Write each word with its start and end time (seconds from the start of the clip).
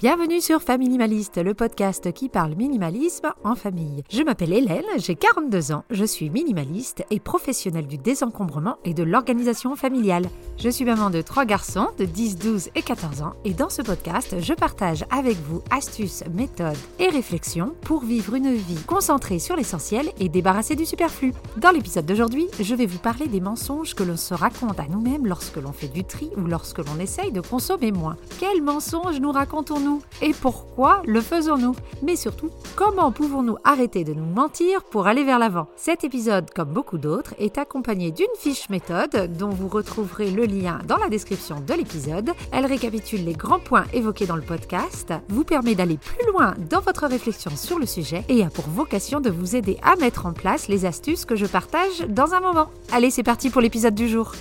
Bienvenue 0.00 0.40
sur 0.40 0.60
Familimaliste, 0.60 1.38
le 1.42 1.54
podcast 1.54 2.12
qui 2.12 2.28
parle 2.28 2.56
minimalisme 2.56 3.32
en 3.44 3.54
famille. 3.54 4.02
Je 4.10 4.22
m'appelle 4.22 4.52
Hélène, 4.52 4.84
j'ai 4.98 5.14
42 5.14 5.70
ans, 5.70 5.84
je 5.88 6.04
suis 6.04 6.30
minimaliste 6.30 7.04
et 7.12 7.20
professionnelle 7.20 7.86
du 7.86 7.96
désencombrement 7.96 8.76
et 8.84 8.92
de 8.92 9.04
l'organisation 9.04 9.76
familiale. 9.76 10.26
Je 10.58 10.68
suis 10.68 10.84
maman 10.84 11.10
de 11.10 11.22
trois 11.22 11.44
garçons 11.44 11.88
de 11.96 12.06
10, 12.06 12.36
12 12.38 12.70
et 12.74 12.82
14 12.82 13.22
ans 13.22 13.34
et 13.44 13.54
dans 13.54 13.70
ce 13.70 13.82
podcast, 13.82 14.34
je 14.40 14.52
partage 14.52 15.04
avec 15.10 15.36
vous 15.36 15.62
astuces, 15.70 16.24
méthodes 16.34 16.76
et 16.98 17.08
réflexions 17.08 17.72
pour 17.82 18.04
vivre 18.04 18.34
une 18.34 18.52
vie 18.52 18.82
concentrée 18.86 19.38
sur 19.38 19.54
l'essentiel 19.54 20.10
et 20.18 20.28
débarrassée 20.28 20.76
du 20.76 20.86
superflu. 20.86 21.32
Dans 21.56 21.70
l'épisode 21.70 22.04
d'aujourd'hui, 22.04 22.48
je 22.60 22.74
vais 22.74 22.86
vous 22.86 22.98
parler 22.98 23.28
des 23.28 23.40
mensonges 23.40 23.94
que 23.94 24.02
l'on 24.02 24.16
se 24.16 24.34
raconte 24.34 24.80
à 24.80 24.88
nous-mêmes 24.88 25.26
lorsque 25.26 25.56
l'on 25.56 25.72
fait 25.72 25.88
du 25.88 26.02
tri 26.02 26.30
ou 26.36 26.42
lorsque 26.42 26.78
l'on 26.78 26.98
essaye 26.98 27.30
de 27.30 27.40
consommer 27.40 27.92
moins. 27.92 28.16
Quels 28.40 28.60
mensonges 28.60 29.20
nous 29.20 29.32
racontons-nous? 29.32 29.93
Et 30.22 30.32
pourquoi 30.32 31.02
le 31.06 31.20
faisons-nous 31.20 31.74
Mais 32.02 32.16
surtout, 32.16 32.50
comment 32.76 33.12
pouvons-nous 33.12 33.56
arrêter 33.64 34.04
de 34.04 34.14
nous 34.14 34.24
mentir 34.24 34.84
pour 34.84 35.06
aller 35.06 35.24
vers 35.24 35.38
l'avant? 35.38 35.68
Cet 35.76 36.04
épisode, 36.04 36.50
comme 36.50 36.70
beaucoup 36.70 36.98
d'autres, 36.98 37.34
est 37.38 37.58
accompagné 37.58 38.10
d'une 38.10 38.26
fiche 38.38 38.68
méthode 38.68 39.36
dont 39.36 39.50
vous 39.50 39.68
retrouverez 39.68 40.30
le 40.30 40.44
lien 40.44 40.78
dans 40.86 40.96
la 40.96 41.08
description 41.08 41.60
de 41.60 41.74
l'épisode. 41.74 42.30
Elle 42.52 42.66
récapitule 42.66 43.24
les 43.24 43.32
grands 43.32 43.58
points 43.58 43.86
évoqués 43.92 44.26
dans 44.26 44.36
le 44.36 44.42
podcast, 44.42 45.12
vous 45.28 45.44
permet 45.44 45.74
d'aller 45.74 45.98
plus 45.98 46.26
loin 46.32 46.54
dans 46.70 46.80
votre 46.80 47.06
réflexion 47.06 47.50
sur 47.56 47.78
le 47.78 47.86
sujet 47.86 48.24
et 48.28 48.42
a 48.42 48.50
pour 48.50 48.68
vocation 48.68 49.20
de 49.20 49.30
vous 49.30 49.56
aider 49.56 49.78
à 49.82 49.96
mettre 49.96 50.26
en 50.26 50.32
place 50.32 50.68
les 50.68 50.84
astuces 50.84 51.24
que 51.24 51.36
je 51.36 51.46
partage 51.46 52.00
dans 52.08 52.34
un 52.34 52.40
moment. 52.40 52.68
Allez, 52.92 53.10
c'est 53.10 53.22
parti 53.22 53.50
pour 53.50 53.60
l'épisode 53.60 53.94
du 53.94 54.08
jour. 54.08 54.32